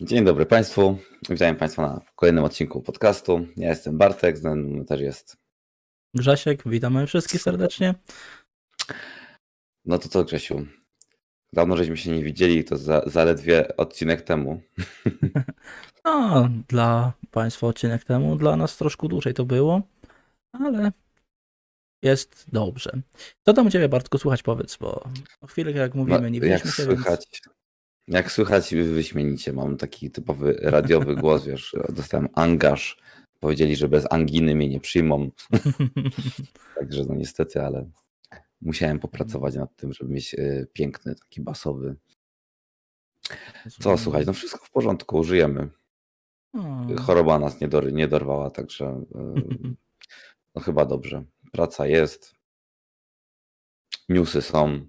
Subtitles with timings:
[0.00, 0.98] Dzień dobry Państwu.
[1.30, 3.46] Witam Państwa na kolejnym odcinku podcastu.
[3.56, 5.36] Ja jestem Bartek, z nami też jest.
[6.14, 7.94] Grzesiek, witamy wszystkich serdecznie.
[9.84, 10.66] No to co, Grzesiu?
[11.52, 14.60] Dawno żeśmy się nie widzieli, to za, zaledwie odcinek temu.
[16.04, 19.82] No, dla Państwa odcinek temu, dla nas troszkę dłużej to było,
[20.52, 20.92] ale
[22.02, 22.90] jest dobrze.
[23.44, 25.08] Co tam u Ciebie, Bartku, słychać powiedz, bo
[25.48, 27.00] chwilę jak mówimy, No, nie jak widzieliśmy się, więc...
[27.00, 27.42] słychać,
[28.08, 32.98] jak słychać wyśmienicie, mam taki typowy radiowy głos, wiesz, dostałem angaż,
[33.40, 35.30] powiedzieli, że bez anginy mnie nie przyjmą,
[36.78, 37.90] także no niestety, ale
[38.60, 41.96] musiałem popracować nad tym, żeby mieć e, piękny, taki basowy.
[43.80, 45.68] Co, słuchaj, no wszystko w porządku, żyjemy.
[47.00, 49.34] Choroba nas nie, dor nie dorwała, także e,
[50.54, 51.24] no chyba dobrze.
[51.52, 52.34] Praca jest,
[54.08, 54.86] newsy są,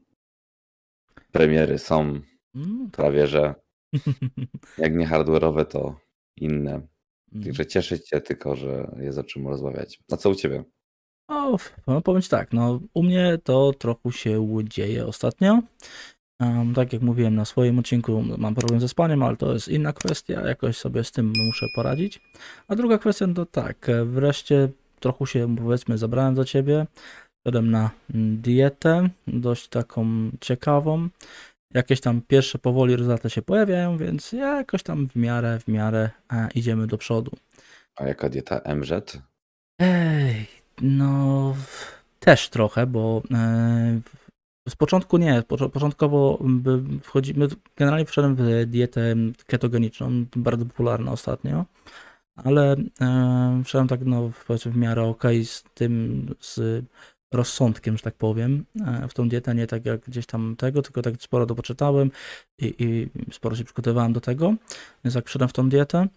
[1.31, 2.21] premiery są,
[2.57, 3.55] mm, prawie że
[4.77, 5.99] jak nie hardware'owe, to
[6.37, 6.71] inne.
[6.71, 7.43] mm.
[7.43, 9.99] Także cieszyć się tylko, że jest o czym rozmawiać.
[10.11, 10.63] A co u Ciebie?
[11.29, 15.61] O, no powiem Ci tak, no u mnie to trochę się dzieje ostatnio.
[16.41, 19.93] Em, tak jak mówiłem na swoim odcinku, mam problem ze spaniem, ale to jest inna
[19.93, 22.21] kwestia, jakoś sobie z tym muszę poradzić.
[22.67, 26.85] A druga kwestia to tak, e, wreszcie trochę się powiedzmy zabrałem do Ciebie,
[27.47, 31.09] szedłem na mm, dietę, dość taką ciekawą.
[31.73, 36.47] Jakieś tam pierwsze powoli rezultaty się pojawiają, więc jakoś tam w miarę, w miarę e,
[36.55, 37.31] idziemy do przodu.
[37.95, 39.17] A jaka dieta MZ?
[39.81, 40.47] Ej,
[40.81, 41.55] no
[42.19, 43.99] też trochę, bo e,
[44.69, 45.43] z początku nie.
[45.47, 46.39] Pocz- Początkowo
[47.03, 49.15] wchodzimy, generalnie wszedłem w dietę
[49.47, 51.65] ketogeniczną, bardzo popularna ostatnio,
[52.35, 56.85] ale e, wszedłem tak no, powiedzmy w miarę okej z tym, z
[57.33, 61.01] rozsądkiem, że tak powiem, e, w tą dietę, nie tak jak gdzieś tam tego, tylko
[61.01, 62.11] tak sporo to poczytałem
[62.59, 64.53] i, i sporo się przygotowałem do tego,
[65.03, 66.07] więc jak w tą dietę.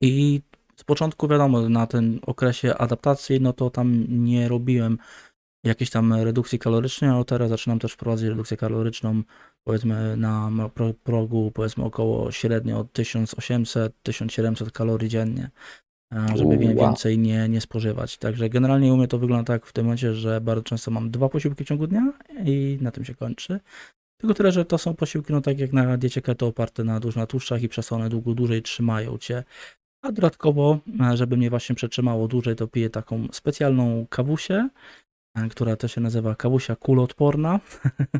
[0.00, 0.40] I
[0.76, 4.98] z początku wiadomo, na tym okresie adaptacji, no to tam nie robiłem
[5.64, 9.22] jakiejś tam redukcji kalorycznej, a teraz zaczynam też wprowadzać redukcję kaloryczną,
[9.64, 10.50] powiedzmy na
[11.04, 15.50] progu, powiedzmy około średnio 1800-1700 kalorii dziennie,
[16.34, 18.18] żeby więcej nie, nie spożywać.
[18.18, 21.28] Także generalnie u mnie to wygląda tak w tym momencie, że bardzo często mam dwa
[21.28, 22.12] posiłki w ciągu dnia
[22.44, 23.60] i na tym się kończy.
[24.20, 27.20] Tylko tyle, że to są posiłki, no tak jak na diecie keto oparte na dużo
[27.20, 29.44] na tłuszczach i przez one długo dłużej trzymają cię.
[30.02, 34.68] A dodatkowo, e, żeby mnie właśnie przetrzymało dłużej, to piję taką specjalną kawusię,
[35.50, 37.60] która też się nazywa kawusia kuloodporna.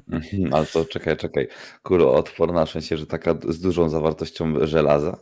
[0.09, 1.49] Mhm, Ale to czekaj, czekaj.
[1.83, 5.19] Kuloodporna, w sensie, że taka z dużą zawartością żelaza.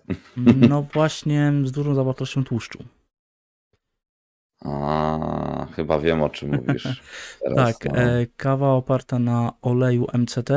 [0.69, 2.85] No właśnie z dużą zawartością tłuszczu.
[4.65, 7.03] A, chyba wiem o czym mówisz.
[7.43, 7.99] Teraz, Tak, no.
[8.01, 10.51] e, kawa oparta na oleju MCT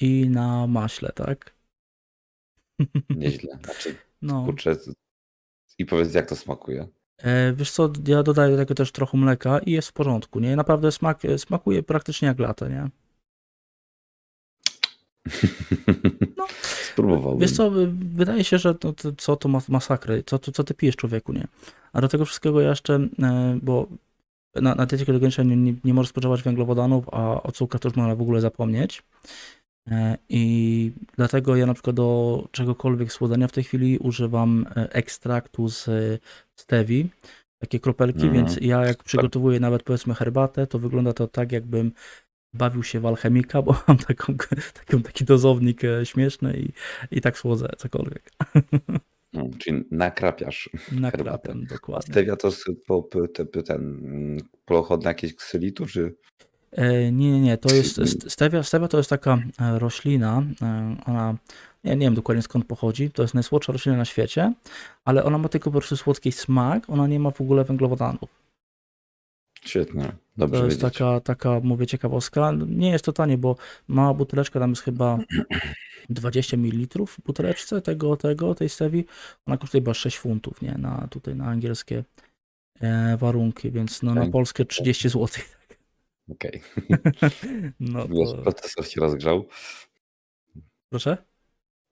[0.00, 1.54] i na maśle, tak?
[3.10, 3.58] Nieźle.
[3.64, 4.44] Znaczy, No.
[4.44, 4.76] kurczę,
[5.78, 6.88] i powiedz, jak to smakuje.
[7.22, 10.56] E, Wiesz co, ja dodaję do tego też trochę mleka i jest w porządku, nie?
[10.56, 12.88] Naprawdę smak, smakuje praktycznie jak latte, nie?
[16.36, 16.46] No.
[16.92, 17.40] Spróbowałbym.
[17.40, 20.64] Wiesz co, wy- wydaje się, że to, to, co to ma masakry, co, co, co
[20.64, 21.46] ty pijesz człowieku, nie?
[21.92, 23.86] A do tego wszystkiego ja jeszcze, e, bo
[24.54, 27.96] na, na diecie ketogenicznej nie, nie, nie możesz spożywać węglowodanów, a o cukrach to już
[27.96, 29.02] można w ogóle zapomnieć.
[29.90, 35.68] E, I dlatego ja na przykład do czegokolwiek słodzenia w tej chwili używam e, ekstraktu
[35.68, 35.88] z
[36.54, 37.08] stewi,
[37.58, 38.34] takie kropelki, Mhm.
[38.34, 41.92] więc ja jak przygotowuję nawet powiedzmy herbatę, to wygląda to tak jakbym
[42.54, 44.34] bawił się w alchemika, bo mam taką,
[44.86, 46.72] taką, taki dozownik e, śmieszny i,
[47.16, 48.30] i tak słodzę cokolwiek.
[49.34, 50.70] Mm, Czyli nakrapiasz.
[50.92, 52.12] Nakrapiam, dokładnie.
[52.12, 56.14] Stevia to jest po, po, te- po ten mm, pochodne jakieś ksylitu, czy
[57.12, 61.34] nie, nie, nie, to jest, st- stevia, stevia to jest taka e, roślina, e, ona,
[61.84, 64.52] ja nie wiem dokładnie skąd pochodzi, to jest najsłodsza roślina na świecie,
[65.04, 68.30] ale ona ma tylko po prostu słodki smak, ona nie ma w ogóle węglowodanów.
[69.64, 70.98] świetnie, dobrze To jest wiedzieć.
[70.98, 72.52] taka, taka, mówię, ciekawostka.
[72.66, 73.56] Nie jest to tanie, bo
[73.88, 75.18] mała buteleczka tam jest chyba
[76.10, 79.04] 20 ml w buteleczce tego, tego, tej stewi.
[79.46, 80.72] Ona kosztuje chyba 6 funtów, nie?
[80.78, 82.04] Na, tutaj na angielskie
[82.80, 85.28] e, warunki, więc no, na polskie 30 zł.
[86.30, 86.60] Okej.
[87.80, 89.46] No Wiesz, to, procesor się rozgrzał.
[90.88, 91.16] proszę?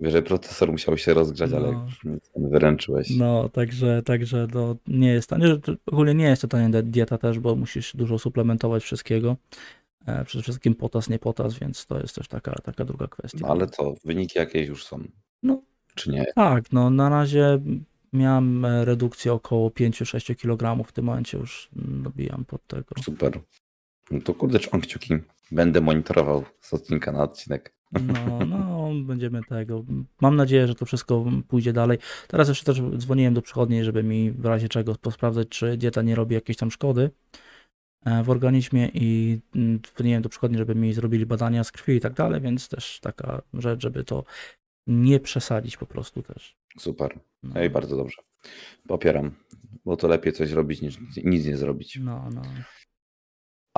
[0.00, 1.86] Wiesz, że procesor musiał się rozgrzać, ale No.
[2.34, 3.10] tam wyręczyłeś.
[3.16, 5.56] No, także, także to nie jest tanie.
[5.56, 9.36] to- Ogólnie nie jest to tania dieta też, bo musisz dużo suplementować wszystkiego.
[10.06, 13.38] E, przede wszystkim potas, nie potas, więc to jest też taka, taka druga kwestia.
[13.40, 15.02] No, ale co, wyniki jakieś już są?
[15.42, 15.62] No.
[15.94, 16.26] Czy nie?
[16.34, 17.58] Tak, no na razie
[18.12, 20.84] miałem redukcję około 5-6 kg.
[20.88, 22.84] W tym momencie już dobijam pod tego.
[23.02, 23.40] Super.
[24.10, 25.14] No to kurde, trzymam kciuki.
[25.50, 27.74] Będę monitorował z odcinka na odcinek.
[27.92, 29.84] No, no, będziemy tego.
[30.20, 31.98] Mam nadzieję, że to wszystko pójdzie dalej.
[32.28, 36.14] Teraz jeszcze też dzwoniłem do przychodniej, żeby mi w razie czego posprawdzać, czy dieta nie
[36.14, 37.10] robi jakiejś tam szkody
[38.04, 42.00] e, w organizmie i mm, dzwoniłem do przychodni, żeby mi zrobili badania z krwi i
[42.00, 44.24] tak dalej, więc też taka rzecz, żeby to
[44.86, 46.56] nie przesadzić po prostu też.
[46.78, 47.18] Super.
[47.42, 48.22] No, No i bardzo dobrze.
[48.88, 49.30] Popieram,
[49.84, 51.98] bo to lepiej coś robić niż nic nie zrobić.
[52.02, 52.42] no, no.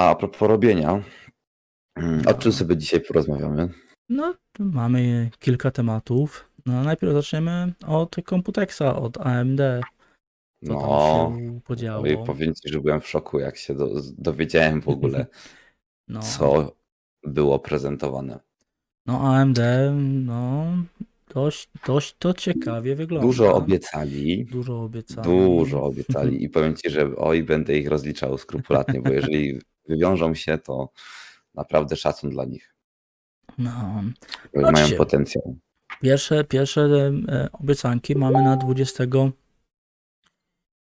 [0.01, 1.03] A a propos robienia,
[1.97, 3.69] mm, o czym sobie dzisiaj porozmawiamy?
[4.09, 6.51] No, mamy kilka tematów.
[6.67, 9.61] No, najpierw zaczniemy od Computexa, od AMD.
[10.67, 13.89] Co No, się i powiem ci, że byłem w szoku, jak się do,
[14.19, 15.27] dowiedziałem w ogóle,
[16.09, 16.77] No, co
[17.25, 18.41] było prezentowane.
[19.07, 19.59] no AMD,
[20.01, 20.65] no
[21.35, 23.27] dość, dość to ciekawie wygląda.
[23.27, 25.29] Dużo obiecali, Dużo obiecali.
[25.29, 30.59] dużo obiecali i powiem ci, że oj, będę ich rozliczał skrupulatnie, bo jeżeli wywiążą się,
[30.59, 30.89] to
[31.55, 32.75] naprawdę szacun dla nich.
[33.59, 34.03] No.
[34.55, 35.57] Mają potencjał.
[36.01, 36.81] pierwsze, pierwsze
[37.29, 39.05] e, obiecanki mamy na 20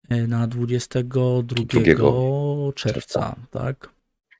[0.09, 3.89] e, na 22 Drugiego czerwca, tak?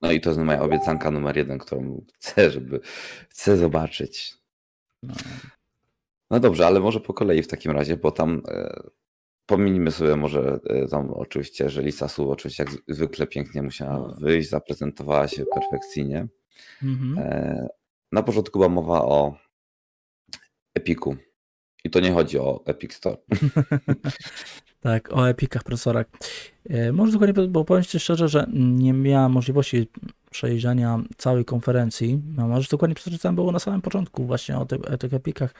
[0.01, 2.79] No i to jest moja obiecanka numer jeden, którą chcę, żeby
[3.29, 4.37] chcę zobaczyć.
[5.03, 5.13] No,
[6.31, 8.83] No dobrze, ale może po kolei w takim razie, bo tam e,
[9.45, 14.15] pominimy sobie może e, tam oczywiście, że lista słów oczywiście jak zwykle pięknie musiała No.
[14.19, 16.27] wyjść, zaprezentowała się perfekcyjnie.
[16.83, 17.17] mhm.
[17.19, 17.67] E,
[18.11, 19.35] na początku była mowa o
[20.75, 21.15] Epiku.
[21.83, 23.17] I to nie chodzi o Epic Store.
[24.79, 26.05] Tak, o epikach, procesorach.
[26.69, 29.87] E, Może dokładnie, bo powiem Ci szczerze, że nie miałem możliwości
[30.31, 32.21] przejrzenia całej konferencji.
[32.37, 35.53] No, może dokładnie przeczytałem było na samym początku właśnie o, tych- o tych epikach.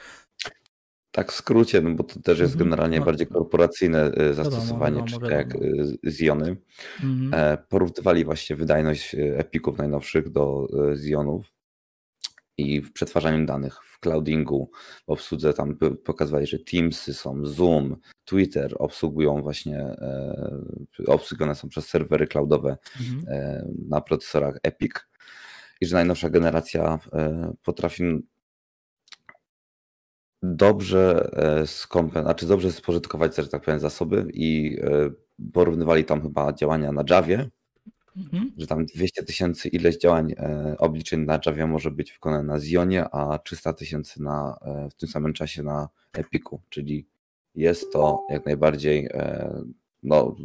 [1.12, 3.04] Tak w skrócie, no bo to też jest Mhm, generalnie no.
[3.06, 6.56] bardziej korporacyjne e, zastosowanie, wiadomo, czy tak jak e, Ziony.
[7.02, 7.30] Mhm.
[7.34, 11.52] E, Porównywali właśnie wydajność Epików najnowszych do Zionów
[12.58, 14.70] i w przetwarzaniu danych, w cloudingu,
[15.06, 19.96] w obsłudze tam pokazywali, że Teamsy są, Zoom, Twitter obsługują właśnie,
[21.06, 23.74] obsługiwane są przez serwery cloudowe Mhm.
[23.88, 24.92] na procesorach Epic
[25.80, 26.98] i że najnowsza generacja
[27.64, 28.02] potrafi
[30.42, 35.10] dobrze e, skompen, znaczy dobrze spożytkować, że tak powiem, zasoby i e,
[35.52, 37.50] porównywali tam chyba działania na Javie,
[38.16, 38.52] Mhm.
[38.58, 43.04] że tam 200 tysięcy ileś działań e, obliczeń na Javie może być wykonane na Zionie,
[43.04, 44.58] a 300 tysięcy na,
[44.90, 47.06] w tym samym czasie na Epiku, czyli
[47.54, 49.08] jest to jak najbardziej
[50.02, 50.36] no,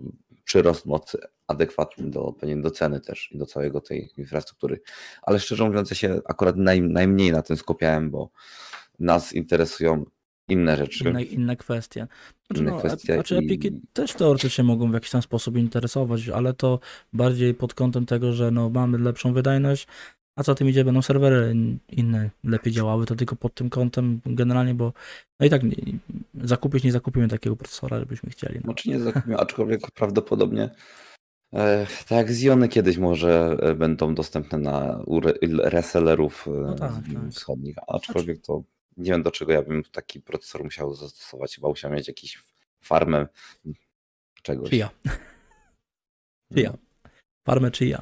[0.43, 1.17] przyrost mocy
[1.47, 4.81] adekwatny do, do ceny też i do całego tej infrastruktury.
[5.21, 8.29] Ale szczerze mówiąc, ja się akurat naj, najmniej na tym skupiałem, bo
[8.99, 10.05] nas interesują
[10.49, 11.09] inne rzeczy.
[11.09, 12.07] Inne, inne kwestie.
[12.47, 16.29] Znaczy, Inne no, kwestie Znaczy i- epiki też teoretycznie mogą w jakiś tam sposób interesować,
[16.29, 16.79] ale to
[17.13, 19.87] bardziej pod kątem tego, że no, mamy lepszą wydajność,
[20.35, 21.55] a co tym idzie, będą serwery
[21.89, 24.93] inne lepiej działały, to tylko pod tym kątem generalnie, bo
[25.39, 25.75] no i tak nie,
[26.43, 28.55] zakupić nie zakupimy takiego procesora, żebyśmy chcieli.
[28.55, 28.61] No.
[28.61, 30.69] Znaczy nie zakupiłem, aczkolwiek prawdopodobnie
[31.53, 35.19] e, tak Ziony kiedyś może e, będą dostępne na u
[35.63, 37.31] resellerów e, No tak, tak.
[37.31, 38.63] wschodnich, aczkolwiek to
[38.97, 42.43] nie wiem do czego ja bym taki procesor musiał zastosować, chyba musiał mieć jakiś
[42.81, 43.27] farmę
[44.43, 44.69] czegoś.
[44.69, 44.89] Czy ja?
[46.53, 46.73] Czy ja?
[47.47, 48.01] Farmę czy ja?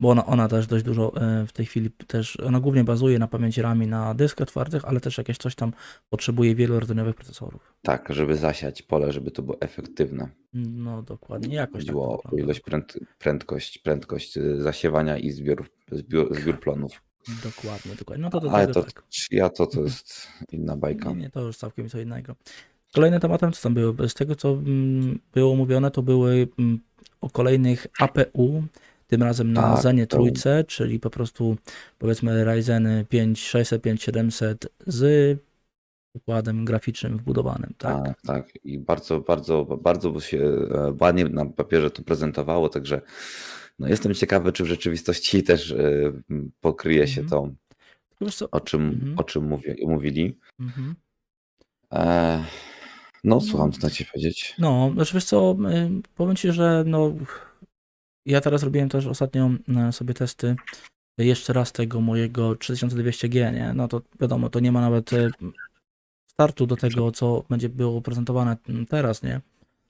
[0.00, 3.28] Bo ona, ona też dość dużo e, w tej chwili też, ona głównie bazuje na
[3.28, 5.72] pamięci RAM i na dyskach twardych, ale też jakieś coś tam
[6.10, 7.74] potrzebuje wielordzeniowych procesorów.
[7.82, 10.28] Tak, żeby zasiać pole, żeby to było efektywne.
[10.52, 15.68] No dokładnie, jakoś tak Chodziło to o ilość pręd, prędkość, prędkość y, zasiewania i zbiór,
[15.92, 17.02] zbiór, zbiór plonów.
[17.44, 18.22] Dokładnie, dokładnie.
[18.22, 19.02] No to do Ale to tak.
[19.30, 21.08] ja to, to jest inna bajka.
[21.08, 22.34] Nie, nie, to już całkiem co innego.
[22.94, 24.08] Kolejnym tematem, co tam było?
[24.08, 26.78] Z tego, co mm, było mówione, to były mm,
[27.20, 28.64] o kolejnych APU,
[29.06, 31.56] tym razem na Tak, Zenie to- trójce, czyli po prostu
[31.98, 35.38] powiedzmy Ryzeny 5600, 5700 z
[36.14, 38.04] układem graficznym wbudowanym, tak?
[38.04, 38.64] Tak, tak.
[38.64, 43.00] I bardzo, bardzo, bardzo się e, ładnie na papierze to prezentowało, także
[43.78, 46.12] no jestem ciekawy, czy w rzeczywistości też e,
[46.60, 47.30] pokryje się Mhm.
[47.30, 49.18] to, o czym, Mhm.
[49.18, 50.38] o czym mówi, mówili.
[50.60, 50.94] Mhm.
[51.92, 52.44] E,
[53.24, 54.54] no, słucham, co chcecie powiedzieć.
[54.58, 55.56] No, znaczy wiesz co,
[56.14, 57.14] powiem Ci, że no,
[58.26, 59.50] ja teraz robiłem też ostatnio
[59.88, 60.56] e, sobie testy
[61.18, 63.72] jeszcze raz tego mojego 3200G, nie?
[63.74, 65.30] No to wiadomo, to nie ma nawet e,
[66.30, 68.56] startu do tego, co będzie było prezentowane
[68.88, 69.40] teraz, nie?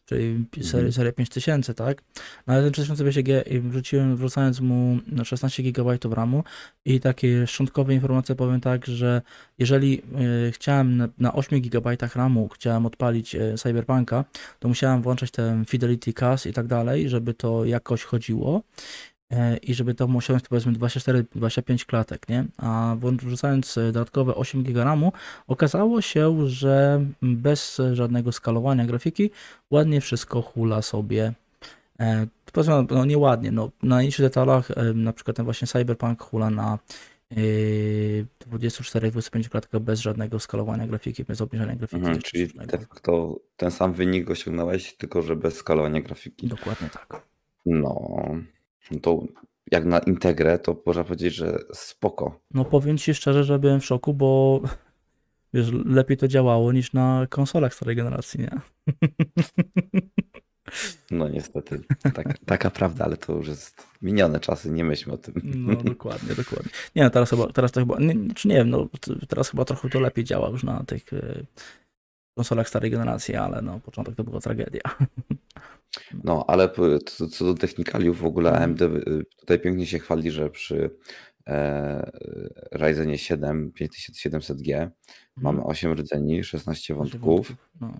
[0.04, 0.92] Czyli Mhm.
[0.92, 2.02] seria 5000, tak?
[2.46, 6.44] No ale ten 3200G i wrzuciłem, wrzucając mu na 16 GB RAMu
[6.84, 9.22] i takie szczątkowe informacje powiem tak, że
[9.58, 10.02] jeżeli
[10.48, 14.24] y, chciałem na, na 8 GB RAMu chciałem odpalić y, Cyberpunka,
[14.58, 18.62] to musiałem włączać ten Fidelity Cas i tak dalej, żeby to jakoś chodziło.
[19.30, 22.44] E, i żeby to osiągnąć to powiedzmy 24-25 klatek, nie?
[22.58, 25.12] A wrzucając dodatkowe 8 GB RAMu,
[25.46, 29.30] okazało się, że bez żadnego skalowania grafiki
[29.70, 31.32] ładnie wszystko hula sobie
[32.00, 36.78] e, powiedzmy, no nieładnie, no na najniższych detalach, na przykład ten właśnie Cyberpunk hula na
[38.50, 41.96] 24-25 klatkach bez żadnego skalowania grafiki, bez obniżania grafiki.
[41.96, 46.48] Mhm, czyli de facto ten sam wynik osiągnąłeś, tylko że bez skalowania grafiki.
[46.48, 47.22] Dokładnie tak.
[47.66, 48.20] No,
[49.02, 49.22] to
[49.70, 52.40] jak na Integrę, to można powiedzieć, że spoko.
[52.50, 54.60] No powiem Ci szczerze, że byłem w szoku, bo
[55.54, 58.50] wiesz, lepiej to działało niż na konsolach starej generacji, nie?
[61.10, 61.80] No niestety,
[62.14, 65.34] tak, taka prawda, ale to już jest minione czasy, nie myślmy o tym.
[65.44, 66.70] No dokładnie, dokładnie.
[66.96, 68.88] Nie no, teraz chyba, teraz to chyba, nie, czy nie wiem, no
[69.28, 71.44] teraz chyba trochę to lepiej działa już na tych e,
[72.36, 74.80] konsolach starej generacji, ale no początek to była tragedia.
[76.24, 76.70] No, ale
[77.06, 80.90] co, co do technikaliów w ogóle AMD y, tutaj pięknie się chwali, że przy
[81.46, 82.10] e,
[82.72, 84.90] Ryzenie 7 5700G
[85.36, 86.06] mamy 8 mhm.
[86.06, 87.56] rdzeni, 16 wątków.
[87.80, 87.94] No.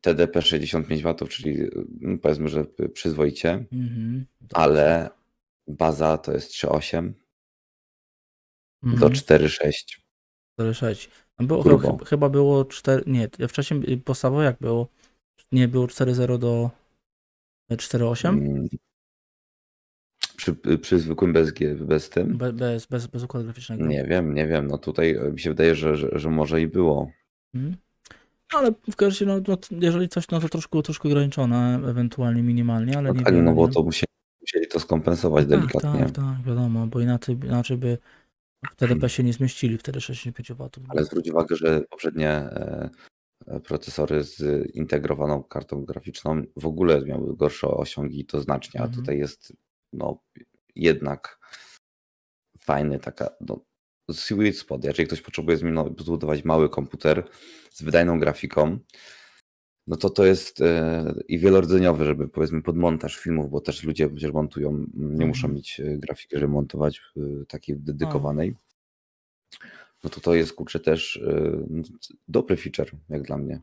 [0.00, 1.58] TDP 65 W, czyli
[2.00, 5.10] no powiedzmy, że przyzwoicie, mhm, ale
[5.68, 7.12] baza to jest 3.8
[8.82, 9.00] mhm.
[9.00, 9.70] do 4.6.
[10.60, 11.08] 4.6.
[11.38, 14.88] Było, chyba, chyba było 4, nie, wcześniej podstawowo jak było?
[15.52, 16.70] Nie było 4.0 do
[17.70, 18.28] 4.8?
[18.28, 18.68] Mm.
[20.36, 22.36] Przy, przy zwykłym bez, bez tym?
[22.36, 23.86] Be, bez, bez, bez układu graficznego.
[23.86, 24.66] Nie wiem, nie wiem.
[24.66, 27.10] No tutaj mi się wydaje, że, że, że może i było.
[27.54, 27.76] Mhm.
[28.54, 32.98] Ale w każdym razie, no, no, jeżeli coś, no to troszkę, troszkę ograniczone, ewentualnie minimalnie,
[32.98, 36.00] ale no nie tak, no bo to musieli, musieli to skompensować tak, delikatnie.
[36.00, 37.98] Tak, tak, wiadomo, bo inaczej, inaczej by
[38.72, 40.70] w TDP się nie zmieścili, wtedy 65 W.
[40.88, 42.90] Ale zwróć uwagę, że poprzednie e, e,
[43.64, 49.00] procesory z integrowaną kartą graficzną w ogóle miały gorsze osiągi to znacznie, a mhm.
[49.00, 49.52] tutaj jest
[49.92, 50.22] no
[50.74, 51.38] jednak
[52.60, 53.64] fajny taka, no,
[54.12, 54.84] sweet spot.
[54.84, 55.56] Jeżeli ktoś potrzebuje
[55.98, 57.28] zbudować mały komputer
[57.70, 58.78] z wydajną grafiką,
[59.86, 64.08] no to to jest e, i wielordzeniowy, żeby powiedzmy pod montaż filmów, bo też ludzie
[64.08, 65.54] przecież montują, nie muszą mhm.
[65.54, 68.50] mieć e, grafiki, żeby montować e, takiej dedykowanej.
[68.50, 68.56] No
[70.10, 71.20] to to jest kurczę też
[71.68, 71.82] no,
[72.28, 73.60] dobry feature, jak dla mnie.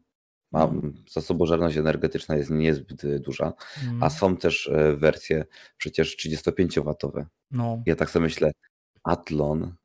[0.52, 0.82] Ma, no.
[1.10, 4.12] zasobożerność energetyczna jest niezbyt duża, a mhm.
[4.12, 5.46] są też wersje
[5.78, 7.26] przecież 35-watowe.
[7.52, 7.84] No.
[7.86, 8.52] Ja tak sobie myślę,
[9.04, 9.76] Athlon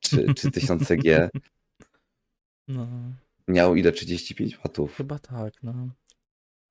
[0.00, 1.28] czy, czy 1000G
[2.68, 2.86] no.
[3.48, 3.92] miał ile?
[3.92, 4.96] 35 watów.
[4.96, 5.88] Chyba tak, no.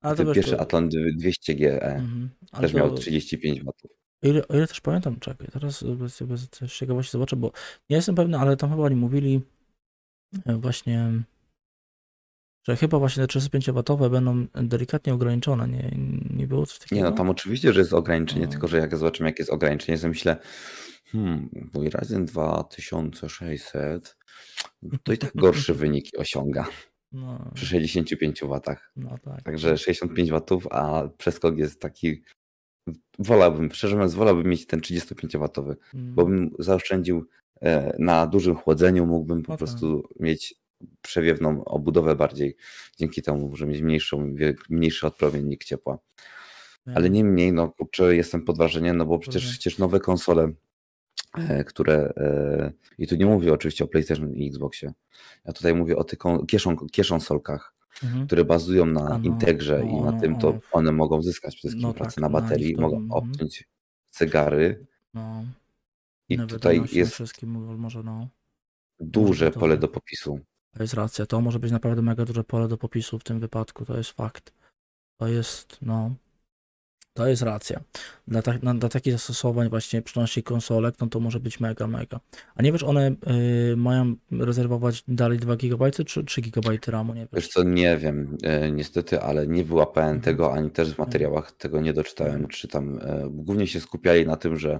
[0.02, 0.62] Ale Ten pierwszy to...
[0.62, 2.30] Atlant 200G mhm.
[2.62, 2.78] też to...
[2.78, 3.92] miał 35 watów.
[4.24, 7.52] O ile, o ile też pamiętam, czekaj, teraz bez, bez ciekawości zobaczę, bo
[7.90, 9.42] nie jestem pewny, ale tam chyba oni mówili
[10.46, 11.12] e, właśnie,
[12.68, 15.92] że chyba właśnie te 35-watowe będą delikatnie ograniczone, nie,
[16.30, 16.96] nie było coś takiego?
[16.96, 18.52] Nie, no tam oczywiście, że jest ograniczenie, no.
[18.52, 20.38] tylko że jak zobaczymy, jakie jest ograniczenie, to myślę,
[21.12, 24.18] Hmm, mój Ryzen 2600
[25.04, 26.68] to i tak gorsze wyniki osiąga
[27.12, 28.92] No, przy 65 watach.
[28.96, 29.44] no tak.
[29.44, 32.24] Także 65 watów, a przeskok jest taki.
[33.20, 36.36] Wolałbym, szczerze mówiąc, wolałbym mieć ten 35-watowy, bo mm.
[36.36, 37.27] bym zaoszczędził
[37.62, 39.67] e, na dużym chłodzeniu, mógłbym po No tak.
[39.67, 40.56] prostu mieć
[41.01, 42.56] przewiewną obudowę bardziej,
[42.98, 44.36] dzięki temu, że mieć mniejszą,
[44.70, 46.00] mniejszy odpromiennik ciepła.
[46.96, 50.51] Ale niemniej, no kurczę, jestem pod wrażeniem, no bo przecież, przecież nowe konsole
[51.38, 54.94] E, które e, i tu nie mówię oczywiście o PlayStation i Xboxie.
[55.46, 57.74] Ja tutaj mówię o tych kieszon, kieszonsolkach,
[58.04, 58.27] mhm.
[58.27, 61.94] które bazują na integrze no, i na tym, to one mogą zyskać przede wszystkim no,
[61.94, 63.12] pracę tak, na baterii, no, mogą mhm.
[63.12, 63.68] obciąć
[64.10, 64.86] cygary.
[65.13, 65.46] No.
[66.30, 68.27] I tutaj jest może, no,
[69.00, 70.39] duże pole do popisu.
[70.74, 73.86] To jest racja, to może być naprawdę mega duże pole do popisu w tym wypadku,
[73.86, 74.54] to jest fakt.
[75.18, 76.16] To jest, no,
[77.18, 77.80] to jest racja.
[78.28, 82.20] Dla, ta, na, dla takich zastosowań właśnie przynosi konsolek, no to może być mega, mega.
[82.56, 83.16] A nie wiesz, one
[83.72, 87.14] y, mają rezerwować dalej 2 GB czy 3 GB RAMu?
[87.14, 87.30] Nie wiesz?
[87.34, 90.24] wiesz co, nie wiem, y, niestety, ale nie wyłapałem mhm.
[90.24, 91.08] tego, ani też w mhm.
[91.08, 94.80] materiałach tego nie doczytałem, czy tam y, głównie się skupiali na tym, że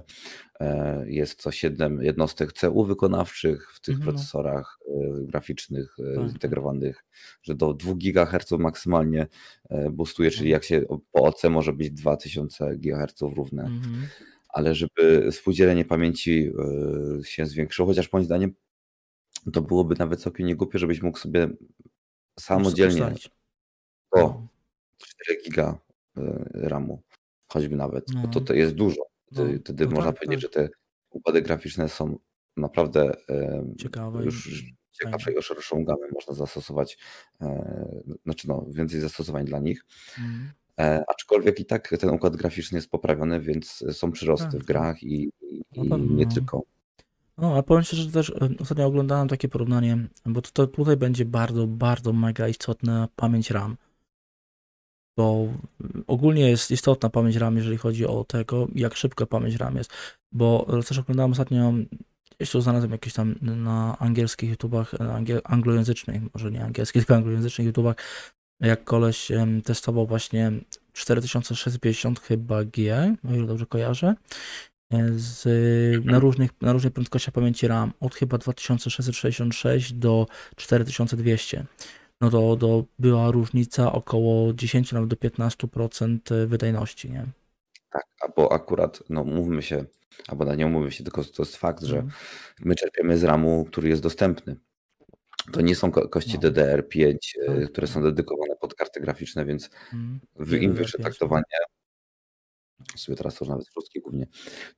[1.06, 4.12] jest to 7 jednostek CU wykonawczych w tych mhm.
[4.12, 6.30] procesorach e, graficznych e, tak, tak.
[6.30, 7.04] zintegrowanych,
[7.42, 9.26] że do 2 GHz maksymalnie
[9.90, 13.62] boostuje, czyli jak się po OC może być 2000 GHz równe.
[13.62, 14.06] Mhm.
[14.48, 16.52] Ale żeby współdzielenie pamięci
[17.24, 18.54] się zwiększyło, chociaż moim zdaniem
[19.52, 21.48] to byłoby nawet całkiem niegłupie, żebyś mógł sobie
[22.40, 23.14] samodzielnie
[24.10, 24.46] o
[24.98, 25.78] 4 giga
[26.54, 27.02] RAMu,
[27.48, 28.22] choćby nawet, no.
[28.22, 29.07] bo to, to jest dużo.
[29.32, 30.62] Wtedy, no, wtedy można tak, powiedzieć, tak.
[30.62, 30.74] że te
[31.10, 32.18] układy graficzne są
[32.56, 33.12] naprawdę
[33.78, 34.64] ciekawe już
[35.02, 36.98] ciekawsze i o szerszą gamę można zastosować,
[37.40, 39.84] e, znaczy no, więcej zastosowań dla nich.
[40.18, 40.50] Mm.
[40.80, 44.66] E, aczkolwiek i tak ten układ graficzny jest poprawiony, więc są przyrosty Tak, w tak.
[44.66, 45.30] grach i,
[45.72, 46.32] i, pewno, nie no.
[46.32, 46.62] tylko.
[47.38, 51.24] No, a powiem szczerze, że też ostatnio oglądałem takie porównanie, bo to, to tutaj będzie
[51.24, 53.76] bardzo, bardzo mega istotna pamięć RAM.
[55.18, 55.48] Bo
[55.80, 59.92] mm, ogólnie jest istotna pamięć RAM, jeżeli chodzi o tego, jak szybko pamięć RAM jest.
[60.32, 61.72] Bo też oglądałem ostatnio,
[62.52, 67.66] tu znalazłem jakieś tam na angielskich YouTubach, e, angiel, anglojęzycznych, może nie angielskich, tylko anglojęzycznych
[67.66, 67.96] YouTubach,
[68.60, 69.28] jak koleś
[69.64, 70.52] testował właśnie
[70.92, 74.14] 4650 chyba G, o ile dobrze kojarzę,
[74.92, 75.44] e, z,
[76.04, 81.66] na, różnych, na różnych prędkościach pamięci RAM, od chyba 2666 do 4200.
[82.20, 87.26] No to, to była różnica około 10 nawet do 15% wydajności, nie?
[87.90, 89.84] Tak, albo akurat, no mówmy się,
[90.28, 92.12] albo na nie umówmy się, tylko to jest fakt, że Mhm.
[92.60, 94.56] my czerpiemy z RAMu, który jest dostępny.
[95.52, 96.40] To nie są ko- kości No.
[96.40, 97.16] DDR5,
[97.48, 100.20] e, Tak, które są dedykowane pod karty graficzne, więc Mhm.
[100.36, 101.42] w im DDR5, wyższe traktowanie,
[102.96, 104.26] sobie teraz to nawet szóstki głównie,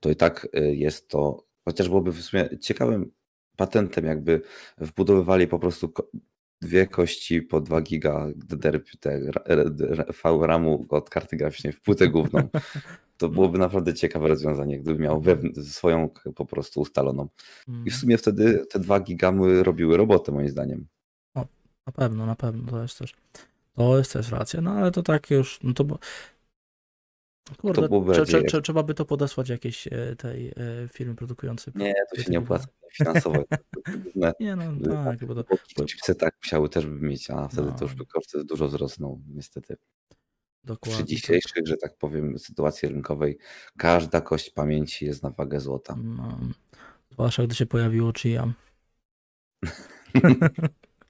[0.00, 3.12] to i tak y, jest to, chociaż byłoby w sumie ciekawym
[3.56, 4.42] patentem, jakby
[4.78, 5.92] wbudowywali po prostu
[6.90, 9.43] kości po 2 giga DDR, te, ra-
[9.79, 12.49] ra- VRAMu od karty graficznej w płytę główną.
[13.17, 15.23] To byłoby naprawdę ciekawe rozwiązanie, gdyby miał
[15.62, 17.29] swoją po prostu ustaloną.
[17.62, 17.90] I w Mhm.
[17.97, 20.87] sumie wtedy te dwa gigamy robiły robotę moim zdaniem.
[21.87, 23.14] Na pewno, na pewno, to jest też,
[23.76, 25.99] to jest też racja, no ale to tak już, no to bo,
[27.59, 30.52] kurde, trze, trze, trze, trzeba by to podesłać jakiejś e, tej e,
[30.92, 31.73] firmy produkującej.
[31.76, 33.45] Nie, to się nie opłaca finansowo.
[34.40, 34.64] Nie no,
[35.04, 35.45] tak, bo to,
[35.76, 37.99] bo chipsetach musiały też by mieć, a wtedy to już No.
[37.99, 39.76] by koszty dużo wzrosną, niestety.
[40.64, 40.97] dokładnie.
[40.97, 43.38] Przy dzisiejszych, że tak powiem, sytuacji rynkowej,
[43.78, 45.97] każda kość pamięci jest na wagę złota.
[46.04, 46.38] No,
[47.11, 48.52] zwłaszcza gdy się pojawiło Chia.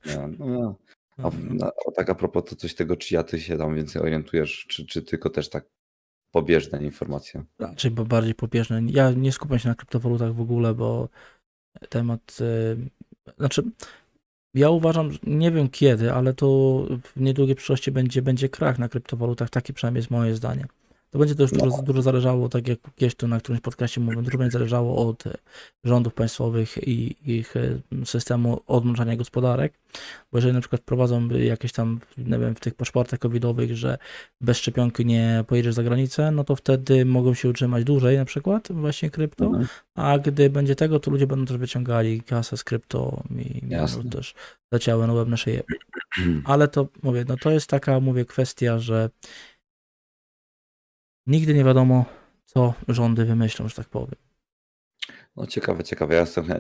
[0.07, 0.77] No, no,
[1.17, 3.75] a, w- na, a tak a propos to coś tego, czy ja ty się tam
[3.77, 5.65] więcej orientujesz, czy, czy tylko też tak
[6.31, 7.45] pobieżne informacje?
[7.59, 8.83] Raczej bo bardziej pobieżne.
[8.87, 11.09] Ja nie skupiam się na kryptowalutach w ogóle, bo
[11.89, 12.39] temat.
[12.41, 12.77] e,
[13.39, 13.63] Znaczy,
[14.55, 16.47] ja uważam, nie wiem kiedy, ale to
[17.03, 19.51] w niedługiej przyszłości będzie, będzie krach na kryptowalutach.
[19.51, 20.67] Takie przynajmniej jest moje zdanie.
[21.11, 21.83] To będzie też dużo, No.
[21.83, 25.35] dużo zależało, tak jak gdzieś tu na którymś podcaście mówię, dużo będzie zależało od e,
[25.85, 27.61] rządów państwowych i ich e,
[28.05, 29.73] systemu odmączania gospodarek.
[30.33, 33.99] Bo jeżeli na przykład prowadzą jakieś tam, nie wiem, w tych paszportach covidowych, że
[34.41, 38.69] bez szczepionki nie pojedziesz za granicę, no to wtedy mogą się utrzymać dłużej na przykład
[38.73, 39.67] właśnie krypto, Mhm.
[39.95, 44.11] a gdy będzie tego, to ludzie będą też wyciągali kasę z krypto i Jasne.
[44.11, 44.35] też
[44.73, 45.63] leciały na łeb na szyję.
[46.45, 49.11] Ale to mówię, no to jest taka, mówię, kwestia, że
[51.31, 52.05] nigdy nie wiadomo,
[52.47, 54.15] co rządy wymyślą, że tak powiem.
[55.37, 56.15] No ciekawe, ciekawe.
[56.15, 56.57] Ja jestem e,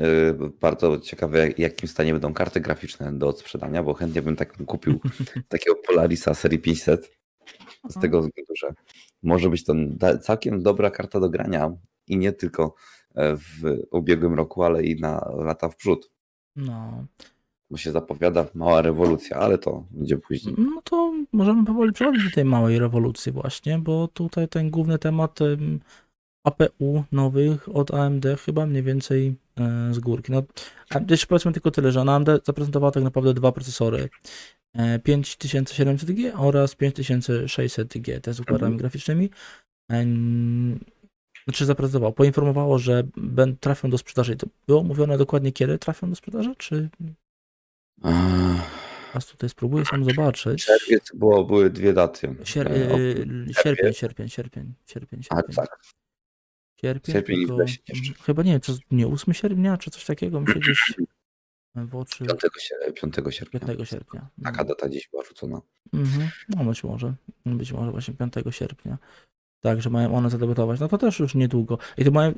[0.60, 5.00] bardzo ciekawy, jak- jakim stanie będą karty graficzne do odsprzedania, bo chętnie bym tak kupił
[5.48, 7.10] takiego Polarisa serii 500
[7.88, 8.74] z tego względu, że
[9.22, 9.74] może być to
[10.22, 11.70] całkiem dobra karta do grania
[12.06, 12.74] i nie tylko
[13.14, 16.10] e, w ubiegłym roku, ale i na lata w przód,
[16.56, 17.06] No,
[17.70, 20.54] bo się zapowiada mała rewolucja, ale to będzie później.
[20.58, 25.42] no to możemy powoli przechodzić do tej małej rewolucji właśnie, bo tutaj ten główny temat
[25.42, 25.80] em,
[26.44, 30.32] APU nowych od AMD chyba mniej więcej e, z górki.
[30.32, 30.42] No,
[30.90, 34.08] a jeszcze powiedzmy tylko tyle, że AMD zaprezentowała tak naprawdę dwa procesory.
[34.74, 39.30] e, 5700G oraz 5600G, te z układami graficznymi.
[39.90, 40.80] Em,
[41.44, 43.02] Znaczy zaprezentowało, poinformowało, że
[43.60, 44.36] trafią do sprzedaży.
[44.36, 46.88] To było mówione dokładnie kiedy trafią do sprzedaży, czy
[49.06, 50.64] Teraz tutaj spróbuję sam zobaczyć.
[50.64, 52.28] Czerwiec było, były dwie daty.
[52.28, 55.78] Sier- E, y, sierpień, sierpień, sierpień, sierpień, A tak,
[56.80, 60.40] Sierpień, sierpień i tylko, mhm, chyba nie wiem, co, nie 8 sierpnia, czy coś takiego
[60.40, 60.94] mi się gdzieś
[61.74, 63.60] w oczy 5, sier- 5 sierpnia.
[63.60, 64.28] 5 sierpnia.
[64.44, 65.60] Taka data dziś była rzucona.
[65.92, 66.28] Mhm.
[66.48, 67.14] No być może,
[67.46, 68.98] być może właśnie 5 sierpnia.
[69.60, 70.80] Tak, że mają one zadebiutować.
[70.80, 71.78] No to też już niedługo.
[71.98, 72.32] I to mają,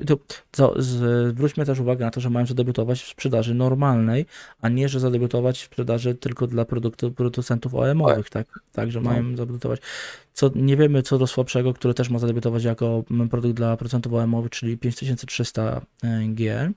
[0.51, 4.25] co, zwróćmy też uwagę na to, że mają zadebiutować w sprzedaży normalnej,
[4.61, 8.59] a nie, że zadebiutować w sprzedaży tylko dla produktu, producentów OEM-owych, tak?
[8.71, 9.09] Tak, że No.
[9.09, 9.79] mają zadebiutować.
[10.33, 14.51] Co, nie wiemy co do słabszego, który też ma zadebiutować jako produkt dla producentów OEM-owych,
[14.51, 16.71] czyli 5300G,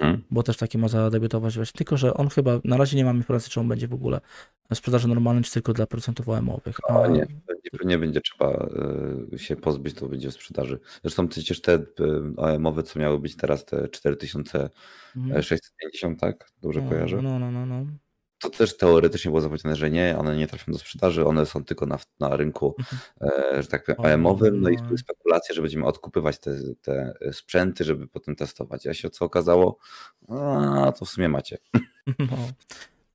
[0.00, 0.22] Mhm.
[0.30, 1.78] bo też taki ma zadebiutować właśnie.
[1.78, 4.20] Tylko, że on chyba, na razie nie mamy informacji, czy on będzie w ogóle
[4.74, 6.76] sprzedaży normalnej, czy tylko dla producentów OEM-owych.
[6.88, 7.26] A nie,
[7.78, 8.68] pewnie będzie trzeba
[9.32, 10.78] y, się pozbyć, to będzie w sprzedaży.
[11.02, 11.84] Zresztą przecież te y,
[12.36, 16.50] OEM-owe, co miały być teraz, te 4650, tak?
[16.62, 17.22] Dobrze no, kojarzę?
[17.22, 17.86] No, no, no, no.
[18.40, 21.86] To też teoretycznie było zapowiedziane, że nie, one nie trafią do sprzedaży, one są tylko
[21.86, 22.74] na, na rynku,
[23.20, 24.98] e, że tak powiem, O, OEM-owym, no i no.
[24.98, 28.86] spekulacje, że będziemy odkupywać te, te sprzęty, żeby potem testować.
[28.86, 29.78] A się co okazało?
[30.28, 31.58] A, to w sumie macie.
[32.18, 32.36] No.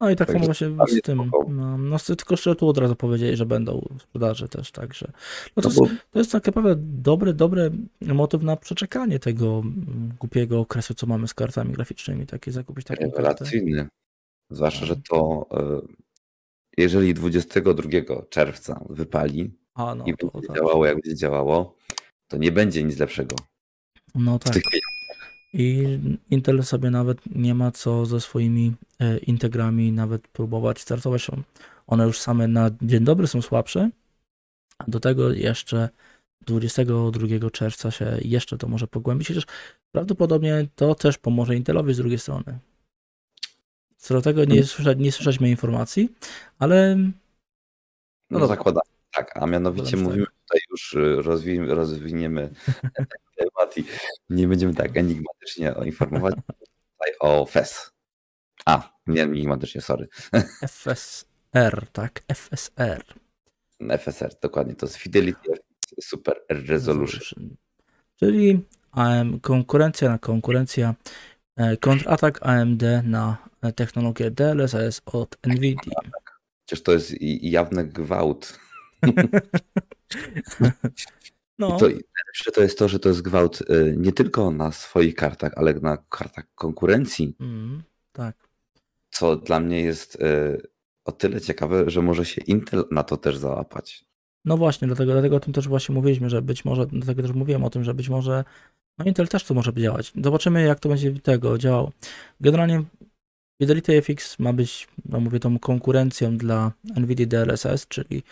[0.04, 1.32] No i tak Także samo właśnie z tym.
[1.50, 5.12] No, no tylko że tu od razu powiedzieli, że będą w sprzedaży też, także.
[5.56, 9.48] No to, No bo jest, to jest tak naprawdę dobry, dobry motyw na przeczekanie tego
[9.48, 13.46] mm, głupiego okresu, co mamy z kartami graficznymi, takie zakupić taką kartę.
[14.54, 15.02] Zwłaszcza, że No.
[15.10, 15.82] to e,
[16.78, 17.90] jeżeli 22
[18.30, 20.58] czerwca wypali no i to będzie tak.
[20.58, 21.76] działało jak będzie działało,
[22.28, 23.36] to nie będzie nic lepszego
[24.16, 24.60] No tak.
[25.54, 25.84] I
[26.30, 31.30] Intel sobie nawet nie ma co ze swoimi e, integrami nawet próbować startować.
[31.30, 31.44] On-
[31.88, 33.90] One już same na dzień dobry są słabsze,
[34.78, 35.90] a do tego jeszcze
[36.46, 39.44] 22 czerwca się jeszcze to może pogłębić, chociaż
[39.92, 42.60] prawdopodobnie to też pomoże Intelowi z drugiej strony.
[44.04, 46.10] Co do tego nie, słyszać, nie słyszeliśmy informacji,
[46.60, 46.96] ale
[48.30, 52.50] No, No zakładam, tak, a mianowicie mówimy tutaj już, y, rozwiniemy, rozwiniemy
[53.36, 53.84] temat i
[54.30, 57.92] nie będziemy tak enigmatycznie o- informować tutaj o FES.
[58.66, 60.08] A, nie enigmatycznie, sorry.
[60.68, 62.22] FSR, tak?
[62.34, 63.04] FSR.
[64.00, 65.52] FSR, dokładnie, to jest Fidelity
[66.02, 67.56] Super Resolution.
[68.20, 70.96] Czyli AM, konkurencja na konkurencja,
[71.56, 75.96] e, kontratak AMD na technologię DLSS od NVIDIA.
[76.66, 78.60] Przecież to jest jawny gwałt.
[81.60, 84.72] No, I to najlepsze to jest to, że to jest gwałt y, nie tylko na
[84.72, 88.36] swoich kartach, ale na kartach konkurencji, mm, tak.
[89.10, 90.68] co dla mnie jest y,
[91.06, 94.06] o tyle ciekawe, że może się Intel na to też załapać.
[94.46, 97.64] No właśnie, dlatego, dlatego o tym też właśnie mówiliśmy, że być może, dlatego też mówiłem
[97.64, 98.44] o tym, że być może
[98.98, 100.14] no Intel też to może działać.
[100.24, 101.92] Zobaczymy, jak to będzie tego działało.
[102.42, 102.84] Generalnie
[103.62, 108.24] Fidelity FX ma być, no mówię, tą konkurencją dla NVIDIA DLSS, czyli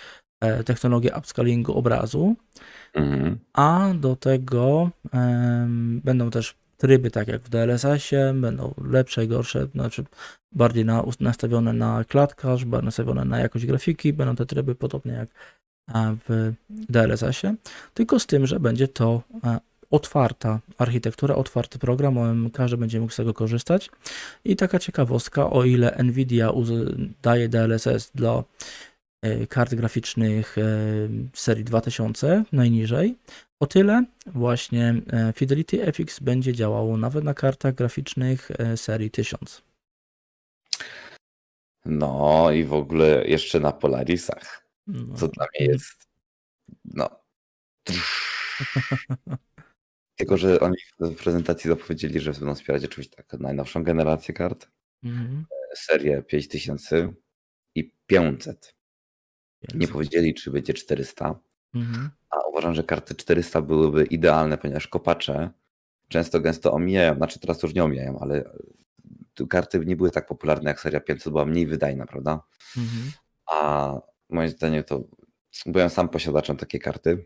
[0.41, 2.35] e, technologię upscalingu obrazu.
[2.93, 3.39] Mhm.
[3.53, 4.89] A do tego
[6.03, 10.03] będą też tryby, tak jak w DLSS-ie, będą lepsze, gorsze, znaczy
[10.51, 15.29] bardziej na, nastawione na klatkarz, bardziej nastawione na jakość grafiki, będą te tryby podobnie jak
[15.93, 17.55] e, w DLSS-ie,
[17.93, 19.59] tylko z tym, że będzie to e,
[19.91, 23.89] otwarta architektura, otwarty program, każdy będzie mógł z tego korzystać.
[24.45, 26.51] I taka ciekawostka, o ile Nvidia
[27.21, 28.43] daje DLSS dla
[29.21, 30.63] e, kart graficznych e,
[31.33, 33.15] serii 2000 najniżej,
[33.59, 39.61] o tyle właśnie e, Fidelity FX będzie działało nawet na kartach graficznych serii 1000.
[41.85, 46.07] No i w ogóle jeszcze na Polarisach, No, co dla mnie jest
[46.85, 47.09] no
[50.21, 54.67] tylko, że oni w prezentacji zapowiedzieli, że będą wspierać oczywiście tak najnowszą generację kart,
[55.03, 55.45] Mhm.
[55.75, 57.13] serię 5000
[57.75, 58.75] i 500.
[59.73, 61.39] Nie powiedzieli, czy będzie 400,
[61.75, 62.09] Mhm.
[62.29, 65.49] a uważam, że karty 400 byłyby idealne, ponieważ kopacze
[66.07, 68.51] często gęsto omijają, znaczy teraz już nie omijają, ale
[69.33, 72.41] tu karty nie były tak popularne jak seria 500, była mniej wydajna, prawda?
[72.77, 73.11] Mhm.
[73.51, 73.93] A
[74.29, 75.03] moim zdaniem to
[75.65, 77.25] byłem sam posiadaczem takiej karty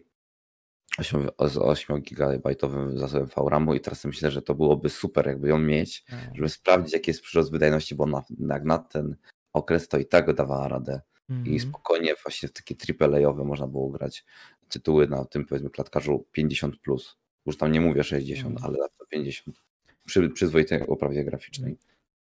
[1.47, 6.05] z 8 gigabajtowym zasobem VRAMu i teraz myślę, że to byłoby super, jakby ją mieć,
[6.35, 9.15] żeby sprawdzić, jaki jest przyrost wydajności, bo na, jak na ten
[9.53, 11.59] okres to i tak dawała radę i Mhm.
[11.59, 14.25] spokojnie właśnie w takie AAA-owe można było grać
[14.69, 16.71] tytuły na tym powiedzmy klatkarzu 50+.
[16.83, 17.17] Plus.
[17.45, 18.65] Już tam nie mówię 60, Mhm.
[18.65, 19.57] ale na to 50.
[20.05, 21.77] Przy przyzwoitej oprawie graficznej.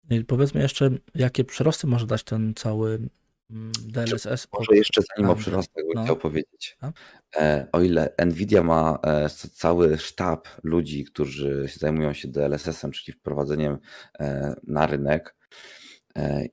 [0.10, 3.00] I Powiedzmy jeszcze, jakie przyrosty może dać ten cały
[3.88, 4.48] DLSS.
[4.54, 6.04] Może jeszcze zanim o przyrostach No.
[6.04, 6.78] chciał powiedzieć.
[6.82, 6.92] A?
[7.38, 13.78] E, o ile Nvidia ma e, cały sztab ludzi, którzy zajmują się DLSS-em, czyli wprowadzeniem
[14.20, 15.36] e, na rynek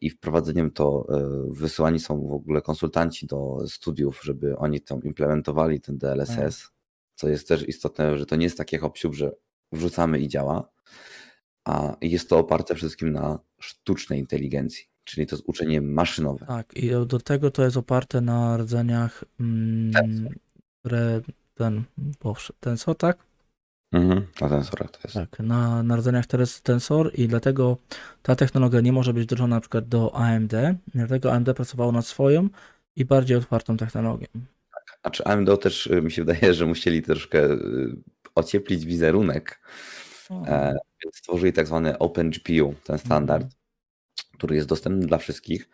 [0.00, 1.06] i wprowadzeniem to
[1.50, 6.68] wysyłani są w ogóle konsultanci do studiów, żeby oni tam implementowali ten DLSS,
[7.14, 9.32] co jest też istotne, że to nie jest takie hop że
[9.72, 10.70] wrzucamy i działa,
[11.64, 16.46] a jest to oparte przede wszystkim na sztucznej inteligencji, czyli to jest uczenie maszynowe.
[16.46, 20.32] Tak, i do tego to jest oparte na rdzeniach mm, Tensor.
[20.84, 21.20] re,
[21.54, 21.82] ten,
[22.22, 23.30] boże, Tensor, tak?
[23.92, 25.14] Mhm, na tensorach to jest.
[25.14, 27.76] Tak, na, na rdzeniach teraz Tensor i dlatego
[28.22, 30.52] ta technologia nie może być wdrożona na przykład do AMD,
[30.94, 32.48] dlatego AMD pracowało nad swoją
[32.96, 34.26] i bardziej otwartą technologią.
[35.02, 37.96] Znaczy AMD też y, mi się wydaje, że musieli troszkę y,
[38.34, 39.60] ocieplić wizerunek,
[40.30, 43.46] e, więc stworzyli tak zwany OpenGPU, ten standard,
[44.40, 45.68] który jest dostępny dla wszystkich.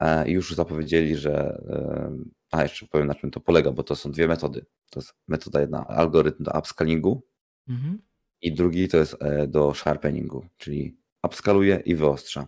[0.00, 1.62] E, i już zapowiedzieli, że.
[1.68, 2.16] e,
[2.50, 4.66] A jeszcze powiem na czym to polega, bo to są dwie metody.
[4.90, 7.22] To jest metoda jedna, algorytm do upscalingu
[7.68, 8.02] Mhm.
[8.40, 12.46] i drugi to jest e, do sharpeningu, czyli upskaluje i wyostrza.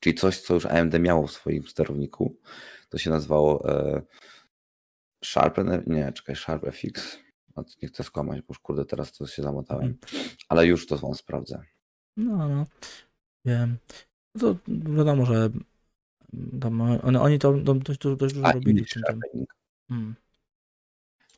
[0.00, 2.36] Czyli coś, co już AMD miało w swoim sterowniku,
[2.88, 3.64] to się nazywało
[5.24, 7.18] Sharpen, nie, czekaj, Sharp FX.
[7.82, 9.98] Nie chcę skłamać, bo już kurde, teraz to się zamotałem.
[10.48, 11.62] Ale już to wam sprawdzę.
[12.16, 12.66] No, no,
[13.44, 13.76] wiem.
[14.40, 15.50] To wiadomo, że
[16.60, 19.02] tam, oni, oni to, to dość, dość dużo A robili inny w tym.
[19.02, 19.14] tym.
[19.20, 19.54] sharpening,
[19.90, 20.14] Mm.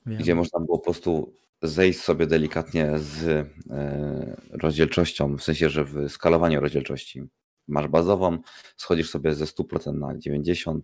[0.07, 0.19] Wiem.
[0.19, 3.25] gdzie można było po prostu zejść sobie delikatnie z
[3.71, 7.23] e, rozdzielczością, w sensie, że w skalowaniu rozdzielczości
[7.69, 8.39] masz bazową,
[8.77, 10.81] schodzisz sobie ze 100% na 90%,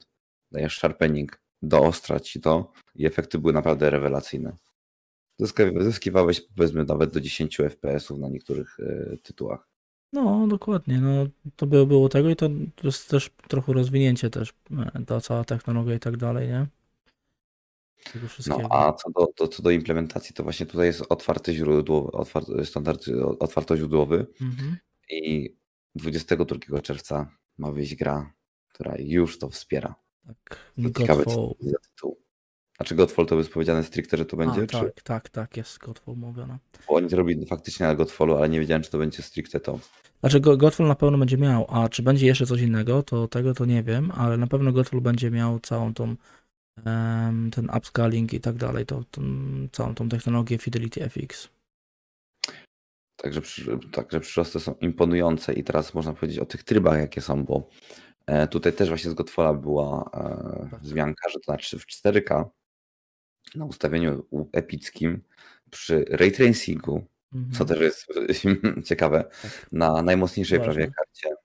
[0.52, 4.56] dajesz sharpening, doostrać ci to i efekty były naprawdę rewelacyjne.
[5.80, 9.68] Zyskiwałeś powiedzmy nawet do 10 FPS-ów na niektórych e, tytułach.
[10.12, 11.00] No, dokładnie.
[11.00, 12.48] No, to było, było tego i to,
[12.82, 14.52] jest też trochę rozwinięcie też,
[14.94, 16.66] e, ta cała technologia i tak dalej, nie?
[18.46, 22.66] No a co do, to, co do implementacji, to właśnie tutaj jest otwarty źródło, otwarty,
[22.66, 23.04] standard
[23.38, 24.76] otwartoźródłowy Mhm.
[25.10, 25.54] i
[25.94, 28.32] 22 czerwca ma wyjść gra,
[28.68, 29.94] która już to wspiera.
[30.26, 30.72] Tak.
[30.82, 32.20] To ciekawe, co za tytuł.
[32.80, 34.62] A czy Godfall to jest powiedziane stricte, że to będzie?
[34.62, 36.58] A, czy, tak, tak, tak, jest Godfall mówione.
[36.88, 39.78] bo oni to robili faktycznie na Godfallu, ale nie wiedziałem, czy to będzie stricte to.
[40.20, 43.54] Znaczy Go- Godfall na pewno będzie miał, a czy będzie jeszcze coś innego, to tego
[43.54, 46.16] to nie wiem, ale na pewno Godfall będzie miał całą tą
[46.84, 49.22] em, ten upscaling i tak dalej, to, tą,
[49.72, 51.48] całą tą technologię Fidelity FX.
[53.16, 53.40] Także,
[53.92, 57.68] także przyrosty są imponujące i teraz można powiedzieć o tych trybach, jakie są, bo
[58.26, 60.80] e, tutaj też właśnie z Godfalla była e, Tak.
[60.80, 62.44] wzmianka, że to znaczy w 4K
[63.54, 65.22] na ustawieniu u- epickim
[65.70, 67.52] przy ray tracingu, Mhm.
[67.54, 68.06] co też jest
[68.88, 69.66] ciekawe, Tak.
[69.72, 70.72] na najmocniejszej Ważne.
[70.74, 71.36] prawie karcie.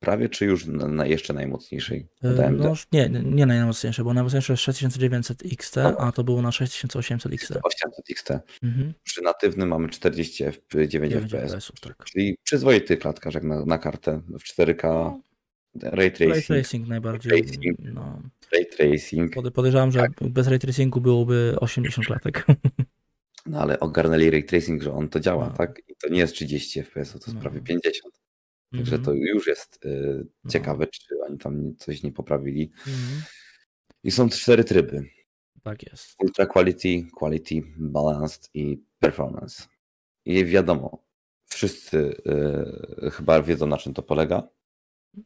[0.00, 2.08] Prawie czy już na, na jeszcze najmocniejszej?
[2.22, 2.50] E?
[2.50, 5.96] No, nie, nie najmocniejsze, bo najmocniejsze jest 6900 XT, Dobra.
[6.06, 7.52] a to było na 6800 XT.
[7.62, 8.30] 800 XT.
[8.62, 8.94] Mhm.
[9.02, 11.72] Przy natywnym mamy 49 9 FPS.
[11.80, 12.04] Tak.
[12.04, 14.82] Czyli przyzwoity klatkarz jak na, na kartę w 4K.
[14.84, 15.20] No,
[15.82, 17.42] Ray Ray tracing, tracing najbardziej.
[17.44, 17.78] tracing.
[17.94, 18.22] No.
[18.52, 19.34] ray tracing.
[19.34, 20.10] Pode- Podejrzewam, że Tak.
[20.30, 22.46] bez ray tracingu byłoby 80 klatek.
[23.46, 25.54] No ale ogarnęli ray tracing, że on to działa, No.
[25.56, 25.82] tak?
[25.88, 27.40] I to nie jest 30 FPS, to jest No.
[27.40, 28.14] prawie 50.
[28.72, 29.02] Także Mhm.
[29.04, 30.50] to już jest y, No.
[30.50, 32.70] ciekawe, czy oni tam coś nie poprawili.
[32.86, 33.22] Mhm.
[34.04, 35.04] I są cztery tryby.
[35.62, 36.14] Tak jest.
[36.18, 39.62] Ultra Quality, Quality, Balanced i Performance.
[40.24, 41.04] I wiadomo,
[41.46, 42.14] wszyscy
[43.06, 44.48] y, chyba wiedzą na czym to polega.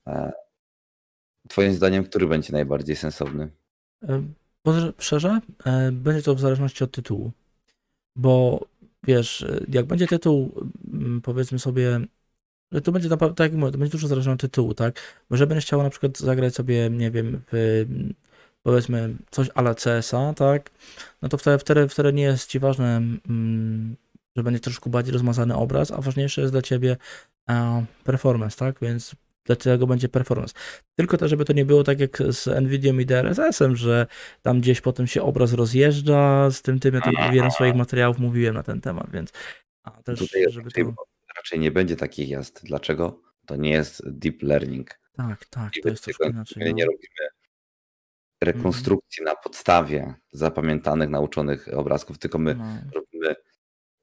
[0.07, 0.33] E,
[1.49, 3.51] twoim zdaniem, który będzie najbardziej sensowny?
[4.09, 4.23] E,
[4.65, 7.33] Może szczerze, e, będzie to w zależności od tytułu.
[8.17, 8.61] Bo
[9.03, 10.53] wiesz, jak będzie tytuł,
[10.93, 12.01] mm, powiedzmy sobie,
[12.73, 15.01] że to będzie naprawdę, tak jak mówię, to będzie dużo zależne od tytułu, tak?
[15.31, 17.85] Bo że będziesz chciał na przykład zagrać sobie, nie wiem, w,
[18.63, 20.71] powiedzmy coś ala CS-a, tak?
[21.23, 22.97] No to wtedy, wtedy, wtedy nie jest ci ważne,
[23.29, 23.97] mm,
[24.37, 26.97] że będzie troszkę bardziej rozmazany obraz, a ważniejsze jest dla ciebie
[28.05, 28.81] performance, tak?
[28.81, 30.55] Więc dlatego będzie performance.
[30.99, 34.07] Tylko też, żeby to nie było tak jak z Nvidia i DLSS-em, że
[34.43, 37.75] tam gdzieś potem się obraz rozjeżdża z tym tym, ja to w jednym z swoich
[37.75, 39.33] materiałów mówiłem na ten temat, więc
[39.83, 40.95] a też, Tutaj żeby raczej, to...
[41.37, 42.61] raczej nie będzie takich jazd.
[42.65, 43.21] Dlaczego?
[43.47, 44.91] To nie jest deep learning.
[45.13, 46.63] Tak, tak, I to jest troszkę inaczej.
[46.63, 46.71] nie No.
[46.71, 46.89] Mhm.
[46.89, 47.29] robimy
[48.43, 53.35] rekonstrukcji na podstawie zapamiętanych, nauczonych obrazków, tylko my No, robimy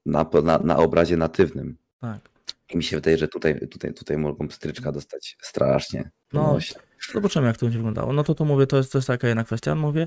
[0.06, 1.76] na, na, na obrazie natywnym.
[2.00, 2.33] tak.
[2.70, 6.10] I mi się wydaje, że tutaj, tutaj, tutaj mogą stryczka dostać strasznie.
[6.32, 6.74] No, nosie.
[7.12, 8.12] Zobaczymy, jak to będzie wyglądało.
[8.12, 10.06] No to to mówię, to jest, to jest taka jedna kwestia, mówię.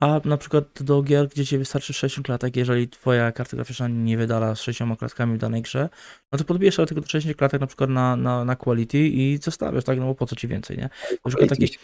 [0.00, 4.16] A na przykład do gier, gdzie ci wystarczy 60 klatek, jeżeli twoja karta graficzna nie
[4.16, 5.88] wydala z 60 klatkami w danej grze,
[6.32, 9.38] no to podbijesz sobie tylko do 60 klatek na przykład na, na, na quality i
[9.42, 9.98] zostawiasz, tak?
[9.98, 10.88] No bo po co ci więcej, nie?
[11.24, 11.78] Na przykład taki,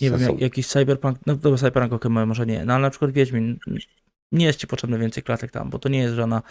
[0.00, 3.10] nie wiem, jak, jakiś cyberpunk, no dobra, cyberpunk ok, może nie, no ale na przykład
[3.10, 3.58] Wiedźmin,
[4.32, 6.42] nie jest ci potrzebne więcej klatek tam, bo to nie jest żadna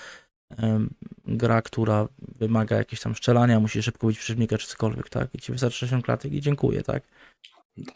[1.25, 5.36] gra, która wymaga jakiegoś tam strzelania, musisz szybko być przeciwnika czy cokolwiek, tak?
[5.36, 7.03] I ci wystarczy 60 klatek i dziękuję, tak?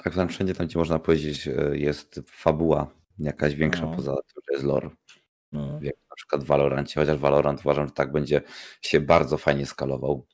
[0.04, 3.96] Tak, tam wszędzie tam, gdzie można powiedzieć, e, jest fabuła jakaś większa No.
[3.96, 4.90] poza tym, że jest lore.
[5.52, 8.42] No, Jak na przykład w Valorancie, chociaż Valorant uważam, że tak będzie
[8.82, 10.26] się bardzo fajnie skalował,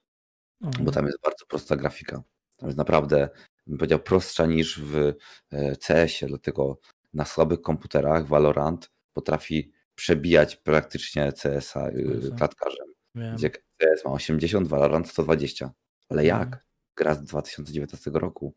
[0.62, 0.72] no.
[0.82, 2.24] bo tam jest bardzo prosta grafika.
[2.58, 3.30] Tam jest naprawdę,
[3.68, 5.14] bym powiedział, prostsza niż w
[5.52, 6.80] e, CS-ie, dlatego
[7.14, 12.88] na słabych komputerach Valorant potrafi przebijać praktycznie CS-a y, klatkarzem.
[13.16, 13.36] Wiem.
[13.36, 15.72] Gdzie CS ma 80, Valorant 120.
[16.10, 16.66] Ale jak?
[16.98, 18.56] Gra z 2019 roku,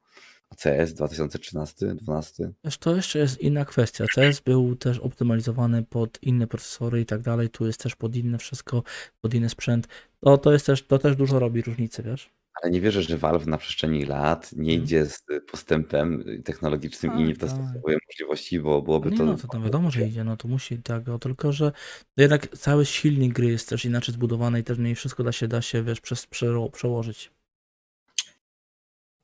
[0.50, 2.50] a CS 2013, 12.
[2.64, 4.04] Wiesz, to jeszcze jest inna kwestia.
[4.14, 7.50] CS był też optymalizowany pod inne procesory i tak dalej.
[7.50, 8.82] Tu jest też pod inne wszystko,
[9.20, 9.88] pod inny sprzęt.
[10.20, 12.30] To, to jest też, to też dużo robi różnicy, wiesz?
[12.62, 14.84] Ale nie wierzę, że Valve na przeszczeni lat nie Mhm.
[14.84, 17.58] idzie z postępem technologicznym i nie Tak, tak.
[17.58, 19.24] dostosowuje możliwości, bo byłoby Nie to.
[19.24, 21.72] no, to tam wiadomo, że idzie, no to musi tego, tylko że
[22.16, 25.62] jednak cały silnik gry jest też inaczej zbudowany i też nie wszystko da się, da
[25.62, 26.26] się, wiesz, przez,
[26.72, 27.30] przełożyć.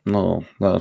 [0.06, 0.80] No, no,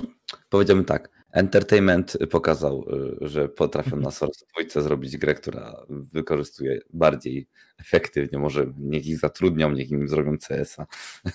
[0.50, 1.23] powiedziałbym tak.
[1.34, 2.86] Entertainment pokazał,
[3.22, 8.40] y, że potrafią na Source dwójce zrobić grę, która wykorzystuje bardziej efektywnie.
[8.40, 10.86] Może niech ich zatrudnią, niech im zrobią CS-a.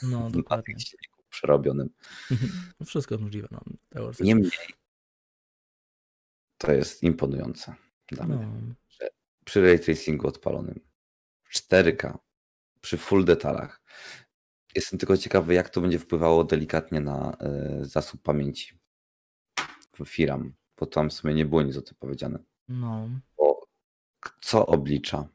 [0.02, 0.74] No, Na dokładnie.
[0.74, 1.90] tych silniku przerobionym.
[2.80, 3.48] No, Wszystko jest możliwe.
[3.50, 3.61] No.
[4.20, 4.50] Niemniej
[6.58, 7.74] to jest imponujące
[8.08, 8.37] dla no.
[8.37, 8.74] mnie.
[9.44, 10.80] Przy ray tracingu odpalonym,
[11.42, 12.18] w 4K,
[12.80, 13.82] przy full detalach.
[14.74, 17.37] Jestem tylko ciekawy, jak to będzie wpływało delikatnie na
[17.80, 18.77] y, zasób pamięci
[20.04, 22.38] FIRAM, bo tam w sumie nie było nic o tym powiedziane.
[22.68, 23.08] no.
[23.38, 23.66] Bo
[24.40, 25.28] co oblicza?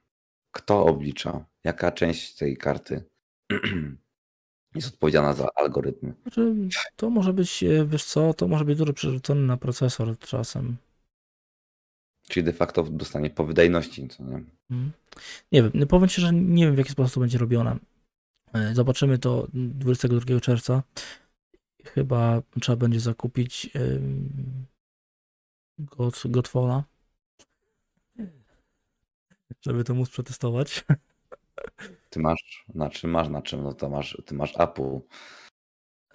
[0.51, 1.45] Kto oblicza?
[1.63, 3.03] Jaka część tej karty
[4.75, 6.13] jest odpowiedzialna za algorytmy?
[6.21, 6.55] Znaczy,
[6.95, 10.77] to może być, e, wiesz co, to może być dużo przerzucone na procesor czasem.
[12.29, 14.43] Czyli de facto dostanie po wydajności, co nie?
[14.69, 14.91] Mhm.
[15.51, 17.77] Nie wiem, no powiem Ci, że nie wiem w jaki sposób to będzie robione.
[18.53, 20.83] E, Zobaczymy to 22 czerwca.
[21.85, 23.69] Chyba trzeba będzie zakupić
[25.79, 26.83] God, Godfalla,
[29.61, 30.85] żeby to móc przetestować.
[32.09, 33.63] Ty masz, na czym masz, na czym?
[33.63, 34.99] No to masz, ty masz Apple.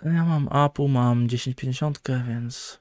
[0.04, 2.80] Ja mam Apple, mam 1050, więc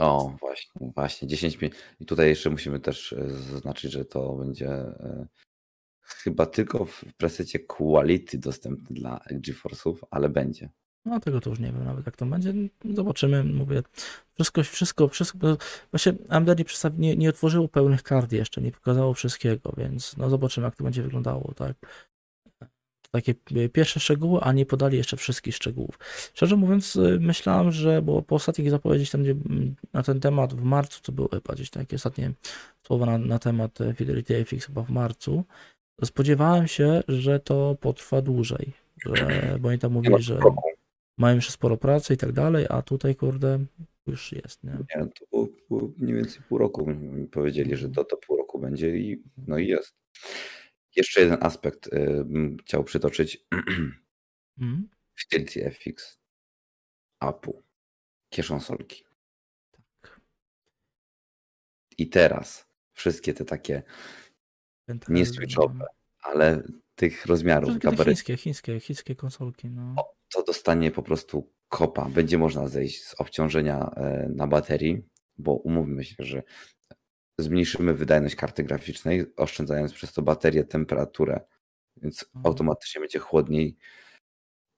[0.00, 1.76] O, właśnie, właśnie, 10 minut.
[2.00, 5.26] I tutaj jeszcze musimy też e, zaznaczyć, że to będzie e,
[6.02, 10.68] chyba tylko w presecie quality dostępny dla GeForce'ów, ale będzie.
[11.04, 12.54] No tego to już nie wiem nawet jak to będzie.
[12.94, 13.82] Zobaczymy, mówię.
[14.34, 15.56] Wszystko, wszystko, wszystko.
[15.90, 16.64] Właśnie AMD nie,
[16.98, 21.02] nie, nie otworzyło pełnych kart jeszcze, nie pokazało wszystkiego, więc no zobaczymy jak to będzie
[21.02, 21.76] wyglądało, tak.
[23.02, 25.98] To takie e, pierwsze szczegóły, a nie podali jeszcze wszystkich szczegółów.
[26.34, 30.54] Szczerze mówiąc, y, myślałem, że, bo po ostatnich zapowiedziach tam, gdzie mm, na ten temat
[30.54, 32.32] w marcu, to były chyba gdzieś takie ostatnie
[32.86, 35.44] słowa na, na temat e, Fidelity FX chyba w marcu,
[36.04, 38.72] spodziewałem się, że to potrwa dłużej,
[39.06, 40.69] że, bo oni tam mówili, że roku.
[41.20, 43.64] Mają jeszcze sporo pracy i tak dalej, a tutaj kurde
[44.06, 44.70] już jest, nie?
[44.70, 46.86] Nie, to było, było mniej więcej pół roku.
[46.86, 49.94] Mi powiedzieli, że to, to pół roku będzie i no i jest.
[50.96, 53.46] Jeszcze jeden aspekt y, bym chciał przytoczyć.
[54.58, 54.88] Mhm.
[55.18, 56.20] Fidelity FX,
[57.20, 57.62] Apple,
[58.30, 59.04] kieszonsolki.
[59.72, 60.20] Tak.
[61.98, 63.82] I teraz wszystkie te takie
[64.86, 65.86] Pentile, nie switchowe,
[66.22, 66.62] ale
[66.94, 69.94] tych rozmiarów, gabarytów, chińskie, chińskie, chińskie konsolki, no.
[70.34, 72.08] To dostanie po prostu kopa.
[72.08, 75.02] Będzie można zejść z obciążenia e, na baterii,
[75.38, 76.42] bo umówmy się, że
[77.38, 81.40] zmniejszymy wydajność karty graficznej, oszczędzając przez to baterię, temperaturę,
[81.96, 82.46] więc Mhm.
[82.46, 83.76] automatycznie będzie chłodniej.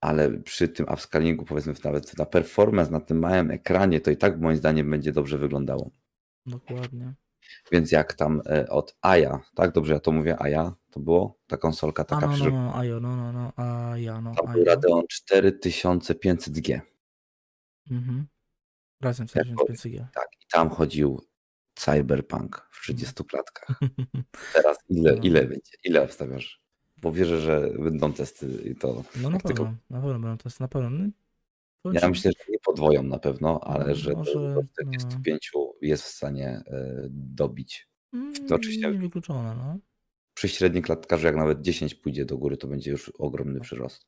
[0.00, 4.40] Ale przy tym upscalingu, powiedzmy nawet na performance, na tym małym ekranie, to i tak
[4.40, 5.90] moim zdaniem będzie dobrze wyglądało.
[6.46, 7.14] Dokładnie.
[7.72, 11.56] Więc jak tam e, od Aja, tak dobrze ja to mówię, Aja, to było ta
[11.56, 14.46] konsolka A taka no, przy no, no, Ajo, no, no, no, a ja, no, Tam
[14.48, 14.64] a był.
[14.64, 16.80] Radeon 4500G.
[17.90, 18.26] Mhm.
[19.00, 20.06] Razem Jak 45G.
[20.14, 21.22] Tak, i tam chodził
[21.74, 23.80] Cyberpunk w 30 klatkach.
[24.54, 25.22] Teraz ile, No.
[25.22, 25.72] ile będzie?
[25.84, 26.62] Ile obstawiasz?
[26.96, 29.04] Bo wierzę, że będą testy i to.
[29.16, 30.90] No na tylko- pewno, na pewno będą to jest na pewno.
[31.84, 34.62] No, Ja myślę, że nie podwoją na pewno, ale No, że może, do no.
[34.72, 35.50] 45
[35.82, 37.88] jest w stanie e, dobić.
[38.14, 39.78] mm, to oczywiście- Niewykluczone, no.
[40.34, 44.06] Przy średnim klatkarzu, jak nawet 10 pójdzie do góry, to będzie już ogromny przyrost.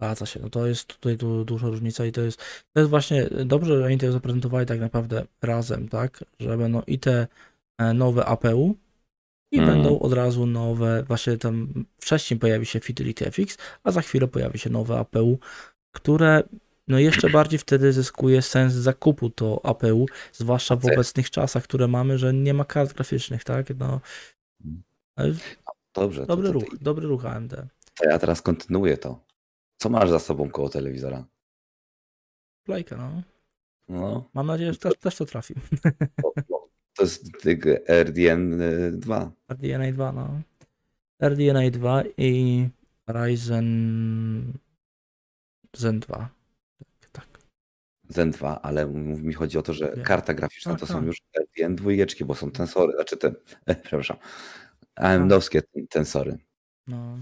[0.00, 2.38] Zgadza się, no to jest tutaj du, duża różnica i to jest,
[2.72, 6.98] to jest właśnie dobrze, że oni to zaprezentowali tak naprawdę razem, tak, że będą i
[6.98, 7.26] te
[7.78, 8.74] e, nowe APU
[9.52, 9.76] i Mhm.
[9.78, 14.58] będą od razu nowe, właśnie tam wcześniej pojawi się Fidelity FX, a za chwilę pojawi
[14.58, 15.38] się nowe APU,
[15.92, 16.42] które
[16.90, 20.92] no jeszcze bardziej wtedy zyskuje sens zakupu to APU, zwłaszcza w Tak.
[20.94, 24.00] obecnych czasach, które mamy, że nie ma kart graficznych, tak, no
[25.16, 25.34] ale
[25.94, 27.56] Dobrze, to, dobry to, ruch, dobry ruch AMD.
[27.94, 29.24] to ja teraz kontynuuję to.
[29.76, 31.24] Co masz za sobą koło telewizora?
[32.64, 33.22] Playka, no.
[33.88, 35.54] No, Mam nadzieję, że też, też to trafi.
[35.82, 37.24] to, to, to jest
[37.88, 38.60] RDN
[39.00, 39.30] 2.
[39.48, 40.40] RDNA 2, no.
[41.22, 42.68] RDNA 2 i
[43.06, 44.52] Ryzen
[45.76, 46.28] Zen 2.
[48.10, 48.16] Tak, tak.
[48.16, 50.04] Zen 2, ale mi chodzi o to, że Wiem.
[50.04, 50.96] karta graficzna Tak, to tak.
[50.96, 53.34] są już RDN dwójeczki, bo są tensory, znaczy te,
[53.84, 54.16] przepraszam,
[54.96, 56.38] AMD-owskie tensory.
[56.86, 57.18] No.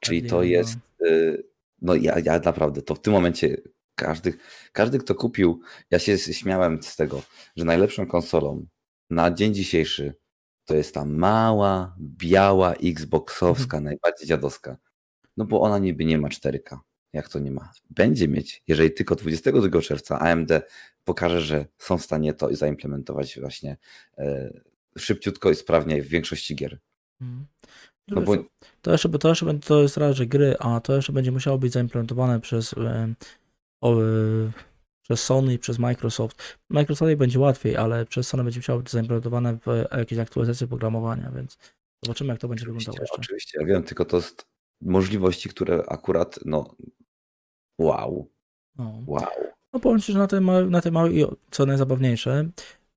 [0.00, 0.44] Czyli to 2.
[0.44, 1.46] jest, y,
[1.82, 3.56] no ja, ja naprawdę, to w tym momencie
[3.94, 4.34] każdy,
[4.72, 5.60] każdy, kto kupił,
[5.90, 7.22] ja się śmiałem z tego,
[7.56, 8.66] że najlepszą konsolą
[9.10, 10.14] na dzień dzisiejszy
[10.66, 14.76] to jest ta mała, biała Xboxowska, najbardziej dziadowska.
[15.36, 16.78] No bo ona niby nie ma 4K.
[17.12, 17.72] Jak to nie ma?
[17.90, 20.50] Będzie mieć, jeżeli tylko 22 czerwca AMD
[21.04, 23.76] pokaże, że są w stanie to zaimplementować właśnie
[24.18, 24.50] e,
[24.98, 26.78] szybciutko i sprawnie w większości gier.
[27.20, 27.46] Mhm.
[28.08, 28.36] No bo
[28.82, 31.58] To jeszcze, to jeszcze będzie- to jest raz, że gry, a to jeszcze będzie musiało
[31.58, 33.14] być zaimplementowane przez e,
[33.80, 34.04] o, e,
[35.02, 36.58] przez Sony i przez Microsoft.
[36.70, 41.58] Microsoftowi będzie łatwiej, ale przez Sony będzie musiało być zaimplementowane w jakieś aktualizacje oprogramowania, więc
[42.04, 43.16] zobaczymy, jak to będzie Oczywiście, wyglądało jeszcze.
[43.22, 44.46] oczywiście, ja wiem, tylko to jest
[44.80, 46.74] możliwości, które akurat, no,
[47.78, 48.28] wow,
[48.78, 49.02] No.
[49.06, 49.22] wow.
[49.72, 52.48] No powiem Ci, że na tej, małej, na tej małej, i co najzabawniejsze,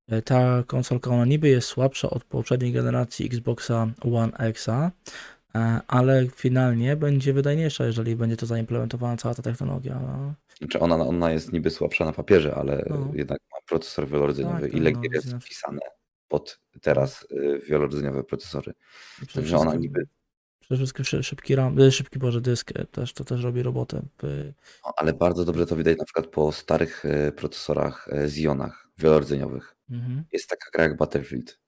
[0.08, 4.90] e, ta konsolka ona niby jest słabsza od poprzedniej generacji Xboxa One X'a,
[5.54, 10.00] e, ale finalnie będzie wydajniejsza, jeżeli będzie to zaimplementowana cała ta technologia.
[10.00, 13.10] No, Znaczy ona, ona jest niby słabsza na papierze, ale No.
[13.14, 14.60] jednak ma procesor wielordzeniowy.
[14.60, 15.80] Tak, Ile no, gier jest wpisane
[16.28, 18.72] pod teraz y, wielordzeniowe procesory.
[19.34, 20.06] Także ona niby,
[20.70, 24.02] Przede wszystkim szy- szybki RAM, e, szybki Boże dysk e, też, to też robi robotę.
[24.86, 29.76] no, ale bardzo dobrze to widać na przykład po starych y, procesorach y, Xionach wielordzeniowych.
[29.90, 30.24] Mhm.
[30.32, 31.58] Jest taka gra jak Battlefield.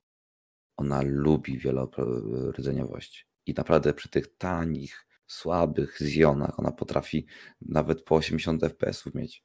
[0.76, 3.26] Ona lubi wielordzeniowość.
[3.46, 7.26] I naprawdę przy tych tanich, słabych Xionach ona potrafi
[7.60, 9.44] nawet po 80 FPS-ów mieć.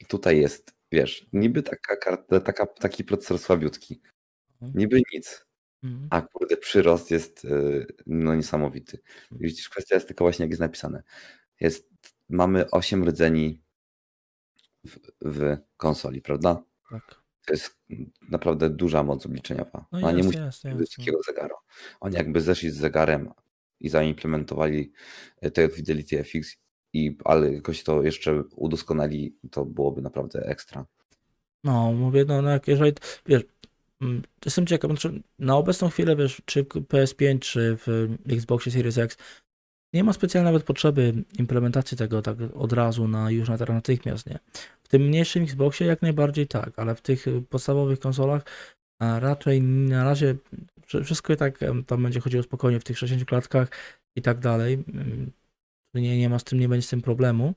[0.00, 4.00] I tutaj jest, wiesz, niby taka taka, taki procesor słabiutki.
[4.62, 4.78] Mhm.
[4.78, 5.46] Niby nic.
[5.82, 6.08] Mhm.
[6.10, 8.98] A kurde, przyrost jest y, no niesamowity.
[9.32, 11.02] I Widzisz, kwestia jest tylko właśnie jak jest napisane.
[11.60, 11.90] Jest,
[12.28, 13.62] mamy 8 rdzeni
[14.84, 16.62] w, w konsoli, prawda?
[16.90, 17.20] Tak.
[17.46, 17.78] To jest
[18.30, 19.86] naprawdę duża moc obliczeniowa.
[19.92, 20.96] No Ona nie jest, musi jest, mieć jest.
[20.96, 21.54] takiego zegara.
[22.00, 23.30] Oni jakby zeszli z zegarem
[23.80, 24.92] i zaimplementowali
[25.40, 26.56] e, te Fidelity FX,
[26.92, 30.86] i, ale jakoś to jeszcze udoskonali, to byłoby naprawdę ekstra.
[31.64, 32.92] No, mówię, no, no jak jeżeli,
[33.26, 33.42] wiesz,
[34.44, 39.16] jestem ciekaw, znaczy, na obecną chwilę, wiesz, czy w PS5, czy w Xboxie Series X,
[39.94, 44.26] nie ma specjalnej nawet potrzeby implementacji tego tak od razu na już na teraz natychmiast,
[44.26, 44.38] nie?
[44.82, 48.42] W tym mniejszym Xboxie jak najbardziej tak, ale w tych podstawowych konsolach
[49.00, 50.34] raczej na razie
[50.86, 53.68] wszy- wszystko i tak tam będzie chodziło spokojnie w tych 60 klatkach
[54.16, 54.84] i tak dalej.
[54.88, 55.32] Ym,
[55.94, 57.54] Nie, nie ma z tym, nie będzie z tym problemu.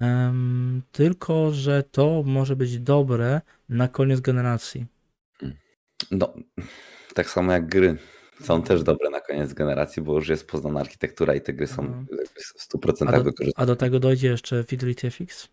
[0.00, 4.86] Em, tylko, że to może być dobre na koniec generacji.
[6.10, 6.34] No,
[7.14, 7.96] tak samo jak gry
[8.42, 11.82] są też dobre na koniec generacji, bo już jest poznana architektura i te gry są
[11.82, 12.06] Mhm.
[12.56, 13.62] w 100% A do, wykorzystane.
[13.62, 15.48] a do tego dojdzie jeszcze Fidelity FX.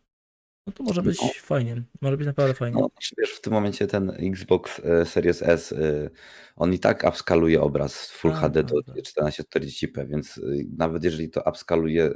[0.67, 1.29] No to może być No.
[1.41, 1.83] fajnie.
[2.01, 2.81] Może być naprawdę fajnie.
[2.81, 6.09] No, znaczy wiesz, w tym momencie ten Xbox e, Series S, e,
[6.55, 8.95] on i tak upskaluje obraz Full Tak, HD do tak.
[8.95, 10.41] 1440p, więc e,
[10.77, 12.13] nawet jeżeli to upskaluje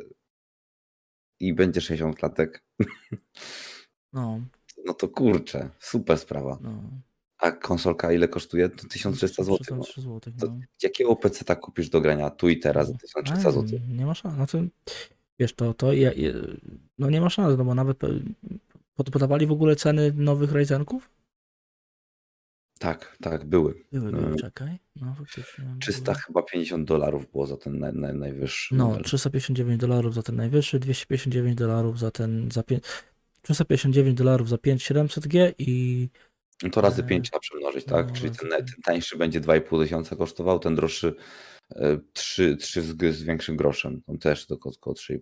[1.39, 2.63] i będzie 60 klatek,
[4.13, 4.41] No,
[4.85, 6.57] no to kurczę, super sprawa.
[6.61, 6.83] no.
[7.41, 8.69] A konsolka ile kosztuje?
[8.69, 9.57] To 1300 zł.
[9.57, 9.83] No.
[9.83, 10.33] 1300 zł.
[10.39, 10.59] To No.
[10.83, 13.79] jakiego PC tak kupisz do grania tu i teraz za 1300 A, zł?
[13.89, 14.35] Nie ma szans.
[14.37, 14.57] No to,
[15.39, 16.11] wiesz, to, to ja,
[16.97, 18.19] no nie ma szans, no bo nawet pe-
[18.95, 21.09] pod- podawali w ogóle ceny nowych Ryzenków?
[22.79, 23.73] Tak, tak, były.
[23.91, 24.37] Były, były, Mm.
[24.37, 24.79] czekaj.
[24.95, 25.65] No faktycznie.
[25.79, 26.21] 300 były.
[26.23, 29.03] chyba 50 dolarów było za ten naj, naj, najwyższy No, model.
[29.03, 32.83] 359 dolarów za ten najwyższy, 259 dolarów za ten, za 5,
[33.41, 36.09] 359 dolarów za 5700G i
[36.63, 38.07] No to razy E, 5 trzeba przemnożyć, tak?
[38.07, 38.71] no, Czyli razy ten, pięć.
[38.71, 41.15] ten tańszy będzie 2,5 tysiąca kosztował, ten droższy
[42.13, 44.01] 3, 3 z, z większym groszem.
[44.07, 45.19] On też to około około 3,5.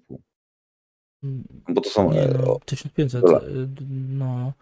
[1.23, 2.11] mm, Bo to są.
[2.13, 3.43] nie, e, no, o, 1500, dolar.
[3.43, 4.53] y, d- no,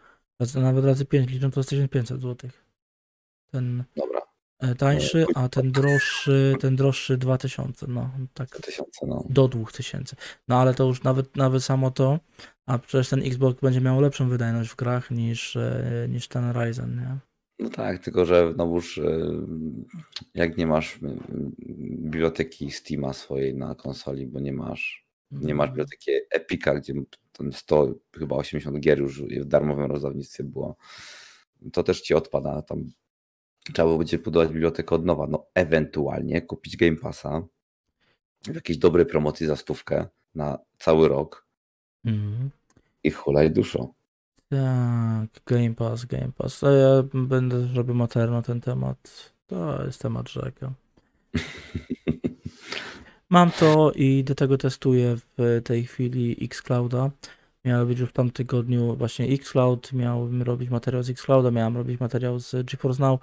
[0.55, 2.49] nawet razy 5 liczą to jest 1500 zł.
[3.51, 4.26] Ten dobra, e,
[4.77, 9.23] tańszy, a ten droższy, ten droższy 2000, no, tak 2000, no.
[9.29, 10.15] do 2000.
[10.47, 12.19] No ale to już nawet, nawet samo to,
[12.65, 16.95] a przecież ten Xbox będzie miał lepszą wydajność w grach niż, e, niż ten Ryzen,
[16.95, 17.17] nie?
[17.59, 19.03] No tak, tylko że znowuż e,
[20.33, 20.99] jak nie masz e,
[21.99, 26.93] biblioteki Steama swojej na konsoli, bo nie masz nie masz biblioteki Epica, gdzie
[27.31, 30.75] ten 100, chyba 80 gier już w darmowym rozdawnictwie było,
[31.73, 32.61] to też ci odpada.
[32.61, 32.85] Tam
[33.73, 35.27] trzeba będzie budować bibliotekę od nowa.
[35.27, 37.41] No ewentualnie kupić Game Passa
[38.41, 40.05] w jakiejś dobrej promocji za stówkę
[40.35, 41.47] na cały rok
[42.05, 42.49] Mhm.
[43.03, 43.93] i hulaj duszo.
[44.49, 46.59] Tak, Game Pass, Game Pass.
[46.59, 49.33] To ja będę robił materiał na ten temat.
[49.47, 50.71] To jest temat rzeka.
[53.29, 57.11] Mam to i do tego testuję w tej chwili Xclouda.
[57.65, 61.99] Miało być już w tamtym tygodniu właśnie Xcloud, miałem robić materiał z Xclouda, miałem robić
[61.99, 63.19] materiał z GeForce Now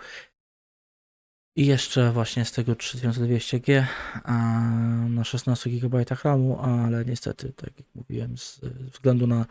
[1.57, 3.85] i jeszcze właśnie z tego 3200G
[4.25, 4.61] a
[5.09, 9.47] na 16 GB RAMu, ale niestety, tak jak mówiłem, z ze względu na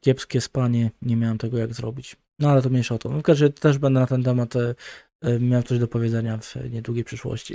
[0.00, 2.16] kiepskie spanie nie miałem tego jak zrobić.
[2.38, 3.08] No ale to mniejsza o to.
[3.08, 4.74] W każdym razie też będę na ten temat e,
[5.20, 7.54] e, miał coś do powiedzenia w niedługiej przyszłości.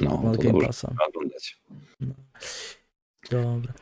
[0.00, 0.94] No, to Game Passa.
[1.08, 1.60] oglądać.
[3.30, 3.72] Dobra.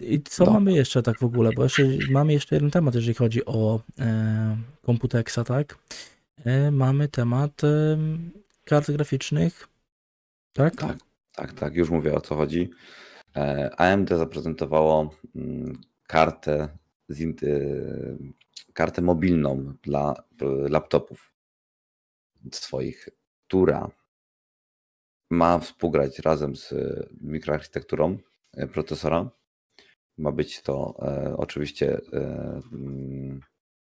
[0.00, 0.50] I co No.
[0.52, 1.50] mamy jeszcze tak w ogóle?
[1.52, 5.78] Bo jeszcze mamy jeszcze jeden temat, jeżeli chodzi o e, Computexa, tak?
[6.44, 7.98] E, mamy temat e,
[8.64, 9.68] kart graficznych.
[10.52, 10.76] Tak?
[10.76, 10.98] Tak,
[11.34, 12.70] tak, tak, już mówię o co chodzi.
[13.36, 16.68] E, AMD zaprezentowało mm, kartę,
[17.42, 18.18] y,
[18.72, 20.14] kartę mobilną dla
[20.68, 21.34] laptopów
[22.52, 23.08] swoich,
[23.46, 23.90] która
[25.30, 26.74] ma współgrać razem z
[27.20, 28.18] mikroarchitekturą
[28.72, 29.30] procesora.
[30.18, 33.40] Ma być to e, oczywiście e, mm,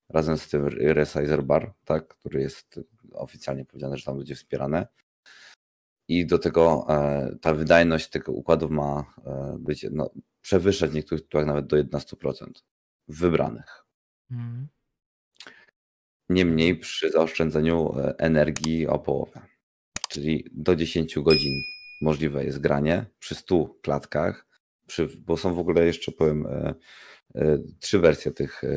[0.09, 2.81] razem z tym Resizer Bar, tak, który jest
[3.13, 4.87] oficjalnie powiedziane, że tam będzie wspierane.
[6.09, 11.25] I do tego e, ta wydajność tego układów ma e, być, no, przewyższać w niektórych
[11.25, 12.47] tytułach nawet do 11%
[13.09, 13.85] wybranych.
[14.31, 14.69] Mm.
[16.29, 19.41] Niemniej przy zaoszczędzeniu e, energii o połowę,
[20.09, 21.53] czyli do 10 godzin
[22.03, 24.47] możliwe jest granie przy 100 klatkach,
[24.87, 26.47] przy, bo są w ogóle jeszcze powiem
[27.81, 28.69] trzy wersje tych e,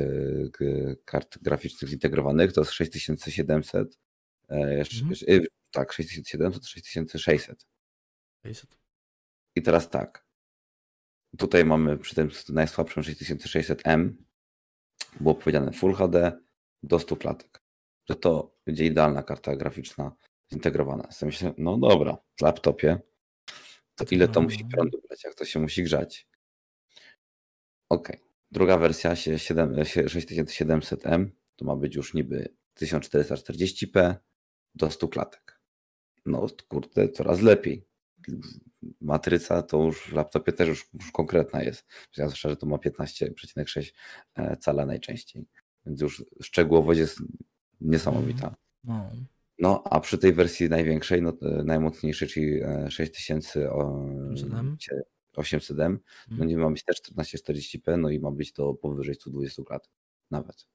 [1.05, 3.99] kart graficznych zintegrowanych, to jest 6700,
[4.49, 5.41] e, jeszcze, mhm.
[5.71, 7.67] tak, 6700, 6600.
[8.45, 8.77] 600.
[9.55, 10.25] I teraz tak,
[11.37, 14.13] tutaj mamy przy tym najsłabszym 6600M,
[15.19, 16.39] było powiedziane Full HD
[16.83, 17.61] do 100 klatek,
[18.09, 20.15] że to będzie idealna karta graficzna
[20.51, 21.07] zintegrowana.
[21.21, 22.99] Ja myślę, no dobra, w laptopie,
[23.95, 24.69] to ile to musi no.
[24.69, 26.27] prądu brać, jak to się musi grzać.
[27.89, 28.15] Okej.
[28.15, 28.28] Okay.
[28.51, 34.15] Druga wersja 6700M to ma być już niby 1440p
[34.75, 35.59] do 100 klatek.
[36.25, 37.85] No kurde, coraz lepiej.
[39.01, 41.85] Matryca to już w laptopie też już, już konkretna jest.
[42.13, 43.91] Zwłaszcza, że to ma 15,6
[44.35, 45.45] e, cala najczęściej.
[45.85, 47.19] Więc już szczegółowość jest
[47.81, 48.55] niesamowita.
[48.83, 49.09] No.
[49.59, 53.69] no, a przy tej wersji największej, no, e, najmocniejszej, czyli 6000
[55.39, 56.49] 800M, no mhm.
[56.49, 59.89] nie ma być też 1440p, no i ma być to powyżej 120 lat
[60.31, 60.67] nawet.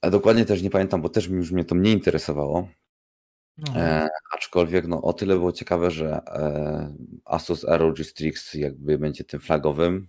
[0.00, 2.68] A dokładnie też nie pamiętam, bo też już mnie to nie interesowało.
[3.58, 3.76] No.
[3.76, 9.40] E, aczkolwiek no, o tyle było ciekawe, że e, Asus ROG Strix jakby będzie tym
[9.40, 10.08] flagowym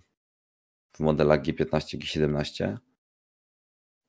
[0.92, 2.76] w modelach G15, G17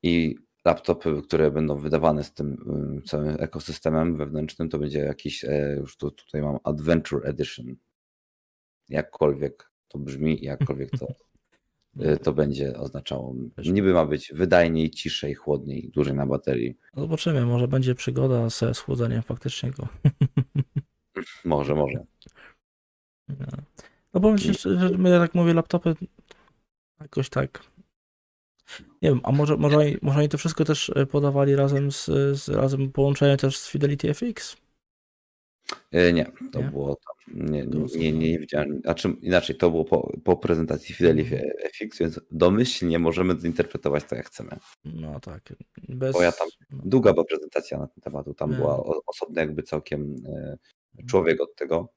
[0.04, 5.76] i laptopy, które będą wydawane z tym um, całym ekosystemem wewnętrznym, to będzie jakiś, e,
[5.80, 7.76] już tu, tutaj mam Adventure Edition
[8.90, 11.08] jakkolwiek to brzmi, jakkolwiek to,
[12.06, 13.36] y, to będzie oznaczało.
[13.58, 16.78] Niby ma być wydajniej, ciszej, chłodniej, dłużej na baterii.
[16.98, 19.88] Zobaczymy, może będzie przygoda ze schłodzeniem faktycznie go.
[21.46, 22.06] Może, może.
[23.30, 23.36] No,
[24.14, 25.96] no powiem ci, że my, jak mówię, laptopy
[27.00, 27.64] jakoś tak
[29.02, 32.06] nie wiem, a może, może, oni, może oni to wszystko też e, podawali razem z,
[32.40, 34.58] z razem połączenie też z Fidelity FX?
[35.92, 36.70] E, nie, to nie?
[36.70, 36.98] było.
[37.28, 37.66] Nie,
[37.96, 38.82] nie, nie, widziałem.
[38.82, 41.54] Znaczy, inaczej, to było po, po prezentacji Fidelity mhm.
[41.74, 44.50] FX, więc domyślnie możemy zinterpretować to, jak chcemy.
[44.86, 45.54] No tak.
[45.90, 46.14] Bez...
[46.14, 46.82] Bo ja tam, no.
[46.86, 48.58] długa była prezentacja na ten temat, tam nie.
[48.58, 51.08] była osobny jakby całkiem e, mhm.
[51.10, 51.94] człowiek od tego.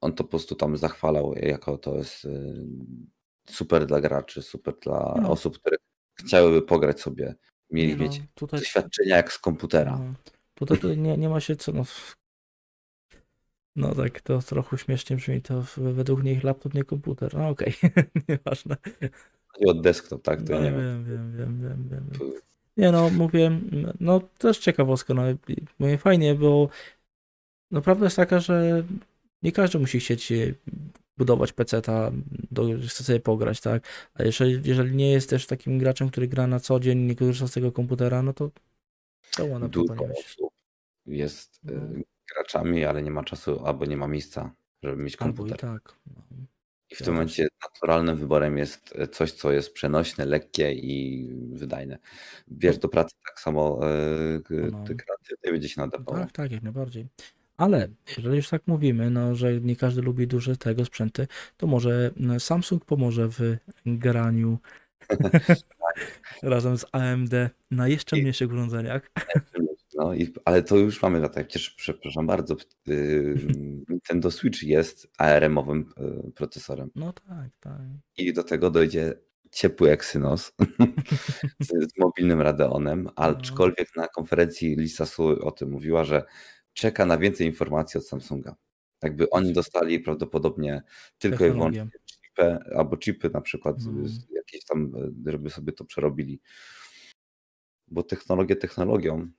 [0.00, 2.54] On to po prostu tam zachwalał, jako to jest e,
[3.46, 5.30] super dla graczy, super dla no.
[5.30, 5.76] osób, które
[6.18, 7.34] chciałyby pograć sobie,
[7.70, 8.60] mieli no, mieć tutaj...
[8.60, 9.98] doświadczenia jak z komputera.
[9.98, 10.14] No.
[10.54, 11.84] Tutaj, tutaj nie, nie ma się co, no,
[13.76, 17.34] no tak, to trochę śmiesznie brzmi, to według nich laptop, nie komputer.
[17.34, 18.04] No okej, okay.
[18.28, 18.76] nieważne.
[19.46, 20.42] Chodzi o desktop, tak?
[20.42, 22.32] To no, nie wiem, wiem, wiem, wiem, wiem.
[22.76, 23.60] Nie no, mówię,
[24.00, 25.22] no też ciekawostka, no
[25.78, 26.68] mówię fajnie, bo
[27.70, 28.84] no prawda jest taka, że
[29.42, 30.32] nie każdy musi chcieć
[31.16, 32.12] budować PC-ta,
[32.88, 33.82] chce sobie pograć, tak?
[34.14, 37.46] A jeżeli, jeżeli nie jest też takim graczem, który gra na co dzień, nie korzysta
[37.46, 38.50] z tego komputera, no to
[39.36, 40.52] to ładna Dużo osób
[41.06, 41.72] jest no.
[42.34, 45.58] Graczami, ale nie ma czasu albo nie ma miejsca, żeby mieć komputer.
[45.62, 45.94] Albo i tak.
[46.06, 46.22] No.
[46.90, 51.98] I w tym momencie naturalnym wyborem jest e, coś, co jest przenośne, lekkie i wydajne.
[52.48, 53.80] Wiesz, do pracy tak samo
[54.50, 54.84] yy, no.
[54.84, 56.18] kreatywnej będzie się nadawało.
[56.18, 57.06] Tak, tak, jak najbardziej.
[57.56, 61.26] Ale jeżeli już tak mówimy, no, że nie każdy lubi duże tego sprzęty,
[61.56, 63.56] to może no, Samsung pomoże w
[63.86, 64.58] graniu
[66.42, 67.34] razem z AMD
[67.70, 69.10] na jeszcze mniejszych urządzeniach.
[70.00, 71.44] No i, ale to już mamy lata.
[71.44, 73.34] Przecież, przepraszam bardzo, yy,
[73.88, 76.90] Nintendo Switch jest ARM-owym yy, procesorem.
[76.94, 77.80] No tak, tak.
[78.16, 79.14] I do tego dojdzie
[79.50, 80.52] ciepły Exynos
[81.60, 83.12] z, z, mobilnym Radeonem, no.
[83.16, 86.24] aczkolwiek na konferencji Lisa Su o tym mówiła, że
[86.72, 88.56] czeka na więcej informacji od Samsunga.
[89.02, 90.82] Jakby oni dostali prawdopodobnie
[91.18, 94.06] tylko i wyłącznie chipy, albo chipy na przykład, hmm.
[94.30, 94.92] jakieś tam,
[95.26, 96.40] żeby sobie to przerobili.
[97.88, 99.30] Bo technologię technologią,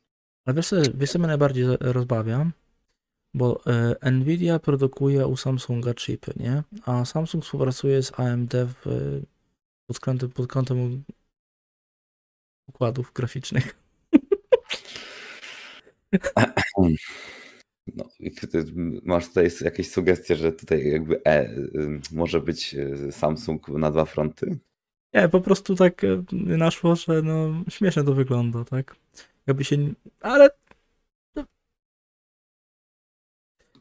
[0.46, 2.52] a wiesz, wiesz co mnie najbardziej rozbawia?
[3.34, 3.62] Bo
[4.02, 6.64] e, Nvidia produkuje u Samsunga chipy, nie?
[6.86, 8.86] A Samsung współpracuje z AMD w,
[9.88, 11.04] pod, kątem, pod kątem
[12.68, 13.76] układów graficznych.
[17.96, 18.06] No,
[19.04, 24.06] masz tutaj jakieś sugestie, że tutaj jakby e, y, może być y, Samsung na dwa
[24.06, 24.60] fronty?
[25.14, 28.96] Nie, po prostu tak e, naszło, że no śmiesznie to wygląda, tak?
[29.52, 29.78] Jakby się.
[30.22, 30.50] Ale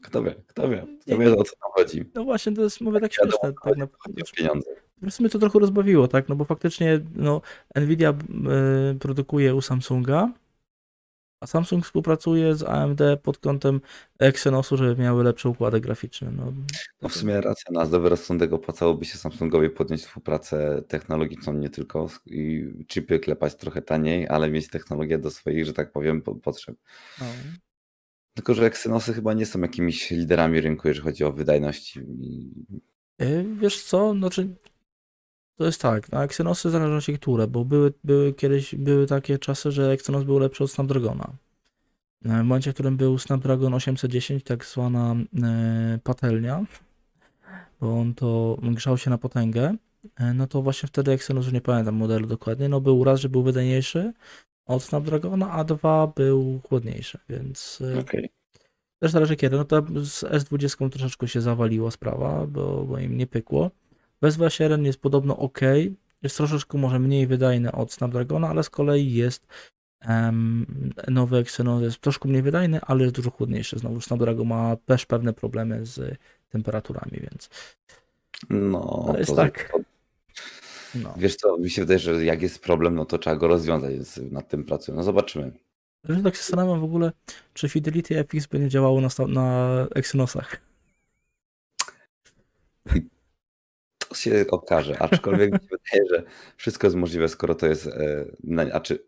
[0.01, 2.05] Kto wie, kto wie, kto wie o co tam chodzi.
[2.15, 3.53] no właśnie, to jest mówię tak Wiadomo, śmieszne.
[3.63, 4.69] Tak na, Chodzi o pieniądze.
[5.01, 6.29] w sumie to trochę rozbawiło, tak?
[6.29, 7.41] No bo faktycznie no,
[7.75, 8.13] Nvidia
[8.93, 10.31] y, produkuje u Samsunga,
[11.41, 13.81] a Samsung współpracuje z AMD pod kątem
[14.19, 16.31] Exynosu, żeby miały lepsze układy graficzne.
[16.31, 16.53] No,
[17.01, 22.07] No w sumie racja, na zdrowy rozsądek opłacałoby się Samsungowi podjąć współpracę technologiczną, nie tylko
[22.25, 26.75] i chipy klepać trochę taniej, ale mieć technologię do swoich, że tak powiem, po- potrzeb.
[27.19, 27.25] no.
[28.33, 31.97] Tylko, że Exynosy chyba nie są jakimiś liderami rynku, jeżeli chodzi o wydajność.
[33.21, 34.55] Y, Wiesz co, znaczy
[35.61, 39.71] to jest tak, na Exynosy w zależności które, bo były, były kiedyś, były takie czasy,
[39.71, 41.33] że Exynos był lepszy od Snapdragona.
[42.25, 46.65] E, W momencie, w którym był Snapdragon 810, tak zwana e, patelnia,
[47.81, 49.75] bo on to grzał się na potęgę,
[50.15, 53.29] e, no to właśnie wtedy Exynos, już nie pamiętam modelu dokładnie, no był raz, że
[53.29, 54.13] był wydajniejszy
[54.65, 58.29] od Snapdragona, a dwa był chłodniejszy, więc e, Okej.
[58.99, 59.57] też zależy kiedy.
[59.57, 63.71] No to z S20 troszeczkę się zawaliła sprawa, bo, bo im nie pykło.
[64.21, 65.59] Bez 2.7 jest podobno ok.
[66.21, 69.47] Jest troszeczkę może mniej wydajny od Snapdragona, ale z kolei jest
[69.99, 70.65] em,
[71.07, 73.79] nowy Exynos jest troszkę mniej wydajny, ale jest dużo chłodniejszy.
[73.79, 76.17] Znowu Snapdragon ma też pewne problemy z
[76.49, 77.49] temperaturami, więc
[78.49, 79.71] No, Ale jest to, tak.
[79.71, 79.79] to,
[80.95, 81.13] no.
[81.17, 84.17] wiesz co, mi się wydaje, że jak jest problem, no to trzeba go rozwiązać, więc
[84.17, 84.97] nad tym pracuję.
[84.97, 85.51] No zobaczymy.
[86.09, 87.11] Ale tak się zastanawiam w ogóle,
[87.53, 90.61] czy Fidelity FX będzie działało na, na Exynosach.
[94.11, 96.23] To się okaże, aczkolwiek mi się wydaje, że
[96.57, 98.25] wszystko jest możliwe, skoro to jest, e,
[98.73, 99.05] a czy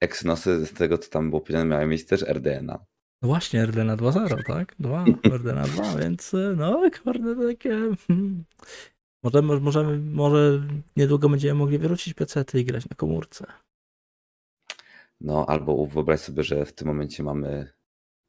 [0.00, 2.84] Exynosy z tego, co tam było powiedziane, miały mieć też RDNA.
[3.22, 4.74] No właśnie, RDNA 2.0, tak?
[4.78, 7.70] 2, RDNA 2, więc y, no kurde, takie...
[8.06, 8.44] hmm.
[9.22, 10.62] Możemy, możemy, może
[10.96, 13.46] niedługo będziemy mogli wyrzucić PC-ty i grać na komórce.
[15.20, 17.72] No, albo wyobraź sobie, że w tym momencie mamy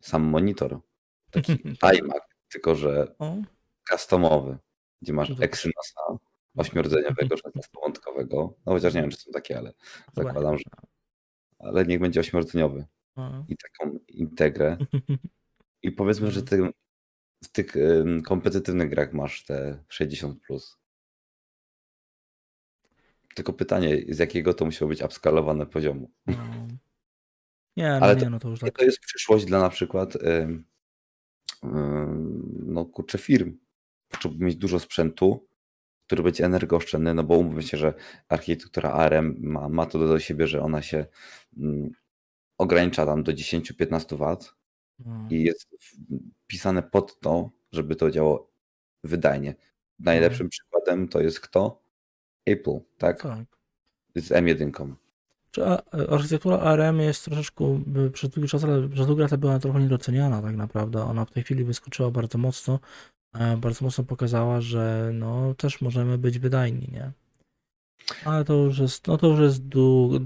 [0.01, 0.79] sam monitor,
[1.31, 1.95] taki Tak.
[1.95, 2.21] iMac,
[2.51, 3.37] tylko że O,
[3.89, 4.57] customowy,
[5.01, 6.01] gdzie masz No Exynosa
[6.57, 9.73] ośmiordzeniowego, szesnastowątkowego, no chociaż nie wiem, czy są takie, ale
[10.13, 10.57] zakładam, nie.
[10.57, 10.63] że
[11.59, 12.85] ale niech będzie ośmiordzeniowy
[13.15, 13.45] O.
[13.47, 14.77] i taką integrę.
[15.83, 16.71] I powiedzmy, że ty,
[17.43, 17.73] w tych
[18.25, 20.35] kompetytywnych grach masz te 60+.
[20.47, 20.77] Plus.
[23.35, 26.11] Tylko pytanie, z jakiego to musiało być upskalowane poziomu.
[26.27, 26.33] No.
[27.77, 28.77] Nie, no Ale nie, to- no to już tak.
[28.77, 30.17] to jest przyszłość dla na przykład
[32.63, 33.57] no kurczę firm.
[34.19, 35.47] Potrzeba mieć dużo sprzętu,
[36.07, 37.93] który będzie energooszczędny, no bo umówmy się, że
[38.29, 41.05] architektura ARM ma, ma to do siebie, że ona się
[41.57, 41.91] ym,
[42.57, 44.47] ogranicza tam do 10-15 W
[45.05, 45.27] No.
[45.29, 45.69] i jest
[46.47, 48.51] pisane pod to, żeby to działało
[49.03, 49.55] wydajnie.
[49.99, 51.83] Najlepszym przykładem to jest kto?
[52.45, 53.21] Apple, tak?
[53.21, 53.45] Tak.
[54.15, 54.93] Z M1.
[55.51, 55.63] Czy
[56.09, 60.55] architektura ARM jest troszeczkę, przez długi czas, ale przez długi lata była trochę niedoceniana tak
[60.55, 61.03] naprawdę.
[61.03, 62.79] Ona w tej chwili wyskoczyła bardzo mocno,
[63.57, 67.11] bardzo mocno pokazała, że no też możemy być wydajni, nie?
[68.25, 70.23] Ale to już jest, no to już jest dług...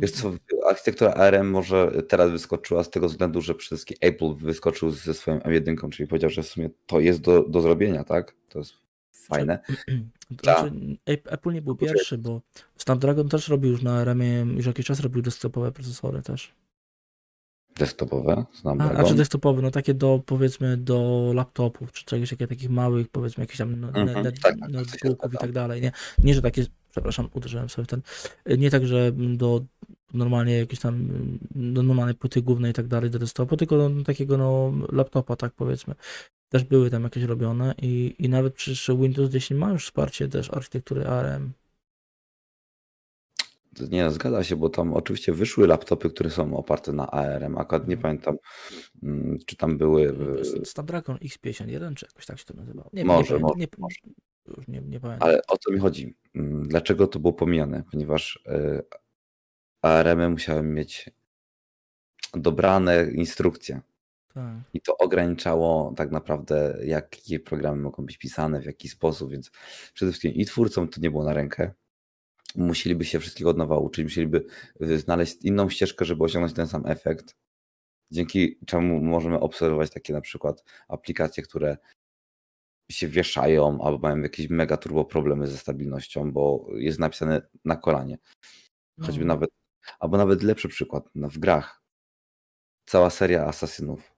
[0.00, 0.32] Wiesz co,
[0.68, 5.38] architektura ARM może teraz wyskoczyła z tego względu, że przede wszystkim Apple wyskoczył ze swoją
[5.38, 8.34] M1, czyli powiedział, że w sumie to jest do, do zrobienia, tak?
[8.48, 8.72] To jest
[9.12, 9.58] fajne.
[10.42, 10.72] Znaczy,
[11.12, 12.40] Ap- Apple nie był pierwszy, bo
[12.76, 16.52] Snapdragon też robił już na ARM-ie, już jakiś czas robił desktopowe procesory też.
[17.78, 22.70] Desktopowe, znam A, czy desktopowe, no takie do powiedzmy do laptopów, czy czegoś takiego, takich
[22.70, 25.38] małych, powiedzmy jakichś tam no, Mhm, ne- ne- tak, tak, notebooków i zgadza.
[25.38, 25.92] tak dalej, nie?
[26.18, 28.00] Nie, że takie, przepraszam, uderzyłem sobie w ten,
[28.58, 29.64] nie tak, że do
[30.14, 31.08] normalnie jakieś tam,
[31.54, 35.52] do normalnej płyty głównej i tak dalej, do desktopu, tylko do takiego no laptopa, tak
[35.52, 35.94] powiedzmy.
[36.48, 40.50] Też były tam jakieś robione i, i nawet przecież Windows 10 ma już wsparcie też
[40.50, 41.50] architektury ARM.
[43.90, 47.58] Nie, no, zgadza się, bo tam oczywiście wyszły laptopy, które są oparte na ARM.
[47.58, 48.02] Akurat nie Mhm.
[48.02, 48.36] pamiętam,
[49.02, 50.16] mm, czy tam były.
[50.34, 52.90] E, jest Snapdragon X51, czy jakoś tak się to nazywało.
[52.92, 53.96] Nie, Może, nie, może, nie, może.
[54.56, 55.28] Już nie, nie pamiętam.
[55.28, 56.14] Ale o co mi chodzi?
[56.34, 57.82] Mm, Dlaczego to było pomijane?
[57.92, 58.42] Ponieważ
[59.82, 61.10] ARM musiały mieć
[62.34, 63.80] dobrane instrukcje.
[64.34, 64.54] Tak.
[64.74, 69.50] I to ograniczało tak naprawdę, jakie programy mogą być pisane, w jaki sposób, więc
[69.94, 71.70] przede wszystkim i twórcom to nie było na rękę.
[72.56, 74.46] Musieliby się wszystkiego od nowa uczyć, musieliby
[74.82, 77.36] y, znaleźć inną ścieżkę, żeby osiągnąć ten sam efekt.
[78.12, 81.76] Dzięki czemu możemy obserwować takie na przykład aplikacje, które
[82.90, 88.18] się wieszają albo mają jakieś mega turbo problemy ze stabilnością, bo jest napisane na kolanie.
[89.00, 89.34] Choćby No.
[89.34, 89.50] nawet,
[90.00, 91.82] albo nawet lepszy przykład no, w grach.
[92.88, 94.12] cała seria asasynów.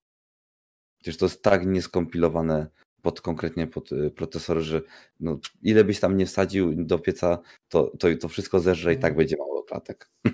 [0.99, 2.67] Przecież to jest tak nieskompilowane
[3.01, 4.81] pod konkretnie pod y, procesory, że
[5.19, 7.39] no, ile byś tam nie wsadził do pieca,
[7.69, 10.09] to, to, to wszystko zerze i tak będzie mało klatek.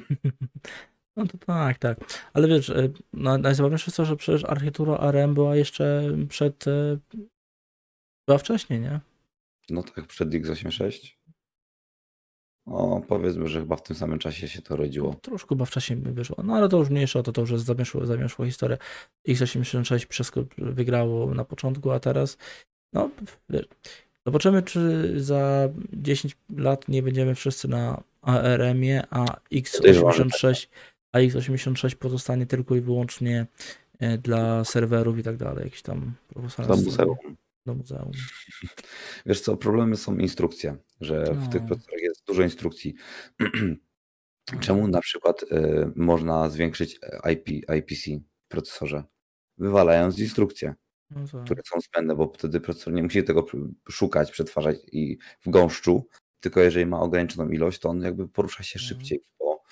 [1.18, 1.98] No to tak, tak.
[2.34, 6.68] Ale wiesz, y, no, najzabawniejsze jest to, że przecież architektura ARM była jeszcze przed.
[6.68, 7.00] y,
[8.28, 9.00] Była wcześniej, nie?
[9.70, 11.12] No tak, przed x86.
[12.66, 15.16] O, powiedzmy, że chyba w tym samym czasie się to rodziło.
[15.22, 16.38] Troszkę chyba wcześniej wyszło.
[16.44, 18.78] No ale to już mniejsze o to, to już zamieszło, zamieszło historię.
[19.28, 22.38] X86 wszystko wygrało na początku, a teraz
[22.94, 23.10] no
[23.50, 23.68] wiesz,
[24.26, 30.68] zobaczymy, czy za 10 lat nie będziemy wszyscy na ARM-ie, a X86,
[31.12, 33.46] a X86 pozostanie tylko i wyłącznie
[34.00, 36.66] e, dla serwerów i tak dalej, jakiś tam profesor.
[37.66, 38.12] Do muzeum.
[39.26, 41.68] Wiesz co, problemy są instrukcje, że w tych No.
[41.68, 42.96] procesorach jest dużo instrukcji.
[44.62, 45.48] Czemu na przykład y,
[45.96, 47.00] można zwiększyć
[47.34, 48.12] IP, IPC
[48.46, 49.04] w procesorze?
[49.58, 50.76] Wywalając instrukcje,
[51.10, 53.46] No to, które są zbędne, bo wtedy procesor nie musi tego
[53.90, 56.08] szukać, przetwarzać i w gąszczu,
[56.40, 58.88] tylko jeżeli ma ograniczoną ilość, to on jakby porusza się Mhm.
[58.90, 59.64] szybciej, bo,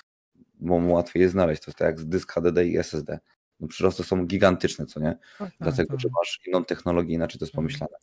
[0.54, 1.62] bo mu łatwiej jest znaleźć.
[1.64, 3.20] To jest tak jak z dysk HDD i SSD.
[3.64, 5.18] No przyrosty są gigantyczne, co nie?
[5.40, 6.00] tak, Dlatego, tak.
[6.00, 7.68] że masz inną technologię, inaczej to jest Mhm.
[7.68, 7.98] pomyślane.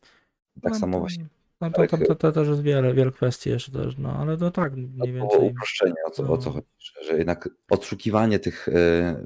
[0.63, 1.27] Tak No samo to- właśnie
[1.61, 4.51] No to, to, to, to też jest wiele, wiele kwestii jeszcze też, no ale to
[4.51, 5.51] tak No mniej było więcej.
[5.51, 6.55] uproszczenie, o co, o co No.
[6.55, 9.25] chodzi, że, że jednak odszukiwanie tych e,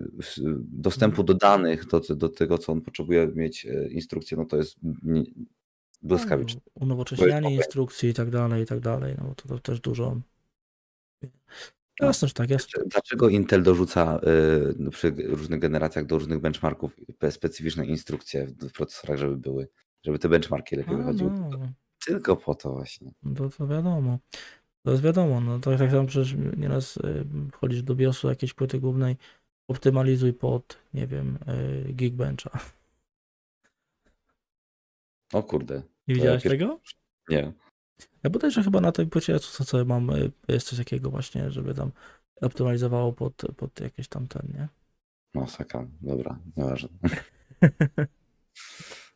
[0.58, 1.26] dostępu Mhm.
[1.26, 4.76] do danych, do, do tego, co on potrzebuje mieć e, instrukcję, no to jest
[6.02, 6.60] błyskawiczne.
[6.76, 10.20] No, Unowocześnianie instrukcji i tak dalej, i tak dalej, no bo to, to też dużo.
[12.00, 12.68] Jasne, że tak jest.
[12.86, 14.20] Dlaczego- Intel dorzuca
[14.86, 19.68] e, przy różnych generacjach do różnych benchmarków pe- specyficzne instrukcje w, procesorach, żeby były,
[20.04, 21.30] żeby te benchmarki lepiej A, wychodziły?
[21.30, 21.50] no,
[22.06, 23.10] Tylko po to właśnie.
[23.22, 24.18] no to, to wiadomo.
[24.82, 28.80] To jest wiadomo, no to tak samo przecież nieraz y, wchodzisz do BIOSu jakiejś płyty
[28.80, 29.16] głównej,
[29.68, 31.38] optymalizuj pod, nie wiem,
[31.88, 32.50] y, Geekbencha.
[35.32, 36.80] O kurde, Nie widziałeś tego?
[37.28, 37.52] nie.
[38.24, 41.74] Ja bodajże chyba na tej płycie, co, co mam, y, jest coś takiego właśnie, żeby
[41.74, 41.90] tam
[42.40, 44.68] optymalizowało pod, pod jakieś tam ten, nie?
[45.34, 46.88] No saka, dobra, nieważne.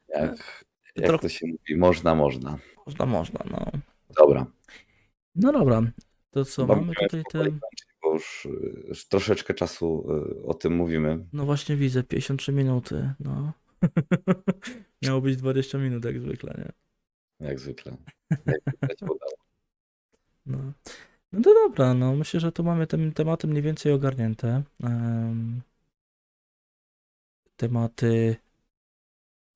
[0.09, 0.65] Jak,
[0.97, 2.59] jak trochę- to się mówi, można, można.
[2.87, 3.67] Można, można, no.
[4.17, 4.47] Dobra.
[5.35, 5.83] No dobra,
[6.31, 7.45] to co, Chyba mamy tutaj te...
[8.03, 10.07] Bo już, y, już troszeczkę czasu
[10.43, 11.27] y, o tym mówimy.
[11.33, 13.53] No właśnie widzę, 53 minuty, no.
[15.03, 16.73] Miało być 20 minut jak zwykle, nie?
[17.49, 17.97] Jak zwykle.
[20.47, 20.73] No.
[21.33, 24.63] No to dobra, no myślę, że tu mamy te tematy mniej więcej ogarnięte.
[24.83, 25.63] Em,
[27.57, 28.37] tematy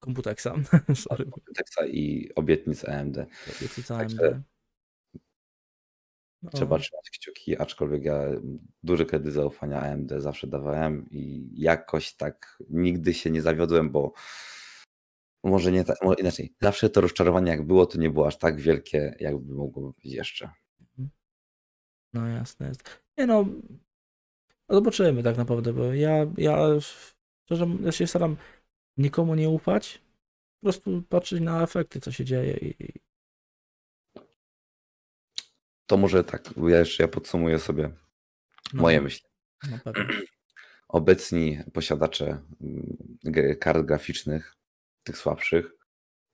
[0.00, 0.54] komputeksa,
[1.08, 1.30] sorry,
[1.88, 3.16] i obietnic AMD.
[3.58, 4.42] obietnica Także AMD.
[6.42, 8.22] No, Trzeba trzymać kciuki, aczkolwiek ja
[8.82, 14.12] duży kredyt zaufania AMD zawsze dawałem i jakoś tak nigdy się nie zawiodłem, bo
[15.44, 16.54] może nie tak, może inaczej.
[16.60, 20.50] Zawsze to rozczarowanie jak było, to nie było aż tak wielkie, jakby mogło być jeszcze.
[22.12, 23.02] No jasne jest.
[23.18, 23.46] Nie no,
[24.68, 26.80] no zobaczymy tak naprawdę, bo ja, ja
[27.44, 28.36] szczerze ja się staram
[28.96, 30.02] nikomu nie ufać,
[30.60, 32.74] po prostu patrzeć na efekty, co się dzieje i,
[35.86, 37.90] To może tak, ja jeszcze ja podsumuję sobie
[38.74, 39.28] no, moje myśli.
[39.70, 40.04] Na pewno.
[40.88, 44.56] Obecni posiadacze mm, kart graficznych,
[45.02, 45.72] tych słabszych,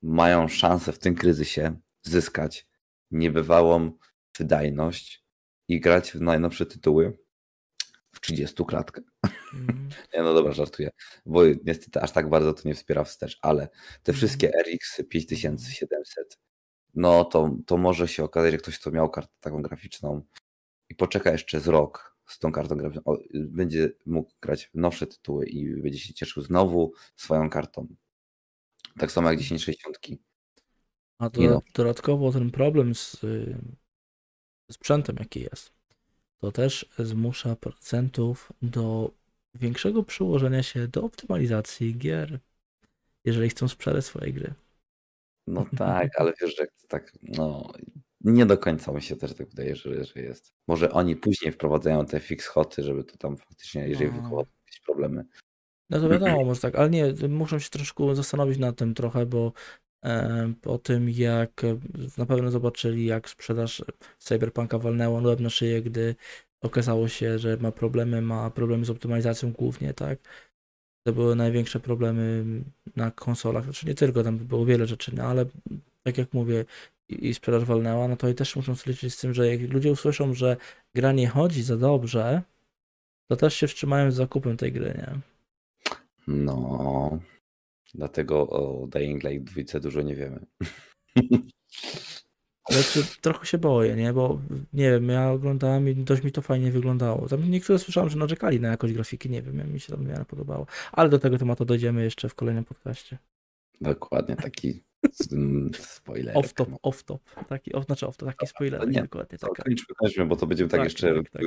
[0.02, 2.66] mają szansę w tym kryzysie zyskać
[3.10, 3.92] niebywałą
[4.38, 5.24] wydajność
[5.68, 7.18] i grać w najnowsze tytuły
[8.14, 9.04] w 30 klatkach.
[9.54, 10.90] Mm, Nie, no dobra, żartuję,
[11.26, 13.68] bo niestety aż tak bardzo to nie wspiera wstecz, ale
[14.02, 14.16] te Mhm.
[14.16, 16.38] wszystkie RX 5700,
[16.94, 20.22] no to, to może się okazać, że ktoś, kto miał kartę taką graficzną
[20.88, 25.46] i poczeka jeszcze z rok z tą kartą graficzną, będzie mógł grać w nowsze tytuły
[25.46, 27.86] i będzie się cieszył znowu swoją kartą.
[28.98, 29.98] Tak samo jak 1060.
[31.18, 31.62] A do, no.
[31.74, 33.58] dodatkowo ten problem z y,
[34.70, 35.72] sprzętem, jaki jest,
[36.38, 39.10] to też zmusza producentów do
[39.54, 42.38] większego przyłożenia się do optymalizacji gier,
[43.24, 44.54] jeżeli chcą sprzedać swoje gry.
[45.46, 47.72] No tak, ale wiesz, że tak, no
[48.20, 50.54] nie do końca mi się też tak wydaje, że, że jest.
[50.66, 54.22] Może oni później wprowadzają te fix hoty, żeby to tam faktycznie, jeżeli No.
[54.22, 55.24] wychodzą jakieś problemy.
[55.90, 59.52] No to wiadomo, może tak, ale nie, muszę się troszkę zastanowić nad tym trochę, bo
[60.04, 61.78] e, po tym jak e,
[62.18, 63.84] na pewno zobaczyli, jak sprzedaż
[64.18, 66.14] Cyberpunka walnęła łeb na szyję, gdy
[66.60, 70.18] okazało się, że ma problemy, ma problemy z optymalizacją głównie, tak?
[71.06, 72.44] To były największe problemy
[72.96, 75.46] na konsolach, znaczy nie tylko, tam było wiele rzeczy, no ale
[76.02, 76.64] tak jak mówię,
[77.08, 79.72] i, i sprzedaż walnęła, no to i też muszą sobie liczyć z tym, że jak
[79.72, 80.56] ludzie usłyszą, że
[80.94, 82.42] gra nie chodzi za dobrze,
[83.30, 85.37] to też się wstrzymają z zakupem tej gry, nie?
[86.28, 87.18] No,
[87.94, 90.46] dlatego o Dying Light 2 dużo nie wiemy.
[92.70, 92.78] Ale
[93.20, 94.12] trochę się boję, nie?
[94.12, 94.40] Bo
[94.72, 97.28] nie wiem, ja oglądałem i dość mi to fajnie wyglądało.
[97.28, 100.24] Tam niektóre słyszałem, że narzekali na jakość grafiki, nie wiem, mi się tam w miarę
[100.24, 100.66] podobało.
[100.92, 103.18] Ale do tego tematu dojdziemy jeszcze w kolejnym podcaście.
[103.80, 104.82] Dokładnie taki
[105.78, 106.36] spoiler.
[106.38, 107.22] Off top, off top.
[107.48, 109.38] Taki, off, znaczy off top, taki spoiler, nie, dokładnie.
[109.38, 109.62] Taka.
[109.62, 111.42] kończmy, kończmy, bo to będziemy tak, Tak, jeszcze tak, tak.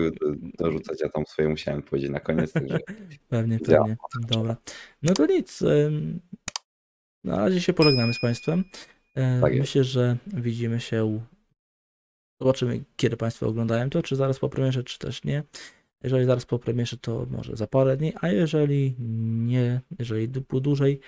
[0.58, 1.02] dorzucać.
[1.02, 2.80] Ja tam swoje musiałem powiedzieć na koniec, także
[3.30, 3.95] Pewnie, Ja- pewnie.
[4.30, 4.58] Dobra.
[5.02, 5.60] No to nic.
[7.24, 8.64] Na razie się pożegnamy z Państwem.
[9.16, 9.54] E, Tak.
[9.60, 11.22] Myślę, że widzimy się.
[12.41, 15.43] Zobaczymy, kiedy Państwo oglądają to, czy zaraz po premierze, czy też nie.
[16.04, 18.95] Jeżeli zaraz po premierze, to może za parę dni, a jeżeli
[19.45, 20.28] nie, jeżeli
[20.62, 20.99] dłużej,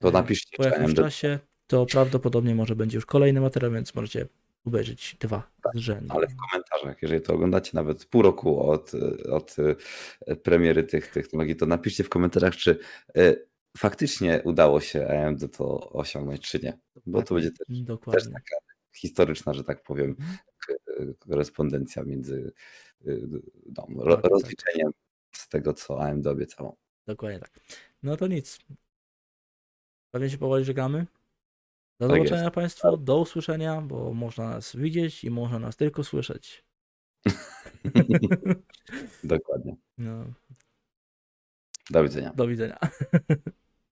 [0.00, 1.38] to napiszcie, po jakimś czasie,
[1.72, 4.26] to prawdopodobnie może będzie już kolejny materiał, więc możecie
[4.64, 6.08] obejrzeć dwa z rzędu.
[6.08, 8.92] Tak, Ale w komentarzach, jeżeli to oglądacie nawet pół roku od,
[9.30, 9.56] od
[10.26, 12.78] e, premiery tych tych technologii, to napiszcie w komentarzach, czy
[13.16, 13.34] e,
[13.78, 16.78] faktycznie udało się AMD to osiągnąć, czy nie.
[17.06, 17.66] Bo to będzie też,
[18.12, 18.56] też taka
[18.96, 21.14] historyczna, że tak powiem, Mhm.
[21.18, 22.52] korespondencja między
[23.06, 23.10] e,
[23.76, 24.32] no, ro, Tak, tak.
[24.32, 24.92] rozliczeniem
[25.32, 26.76] z tego, co AMD obiecało.
[27.06, 27.50] Dokładnie tak.
[28.02, 28.58] No to nic.
[30.10, 31.06] Pewnie się powoli żegnamy.
[32.02, 36.64] Do Tak zobaczenia Państwu, do usłyszenia, bo można nas widzieć i można nas tylko słyszeć.
[39.24, 39.76] Dokładnie.
[39.98, 40.24] No,
[41.90, 42.32] Do widzenia.
[42.34, 42.78] do widzenia.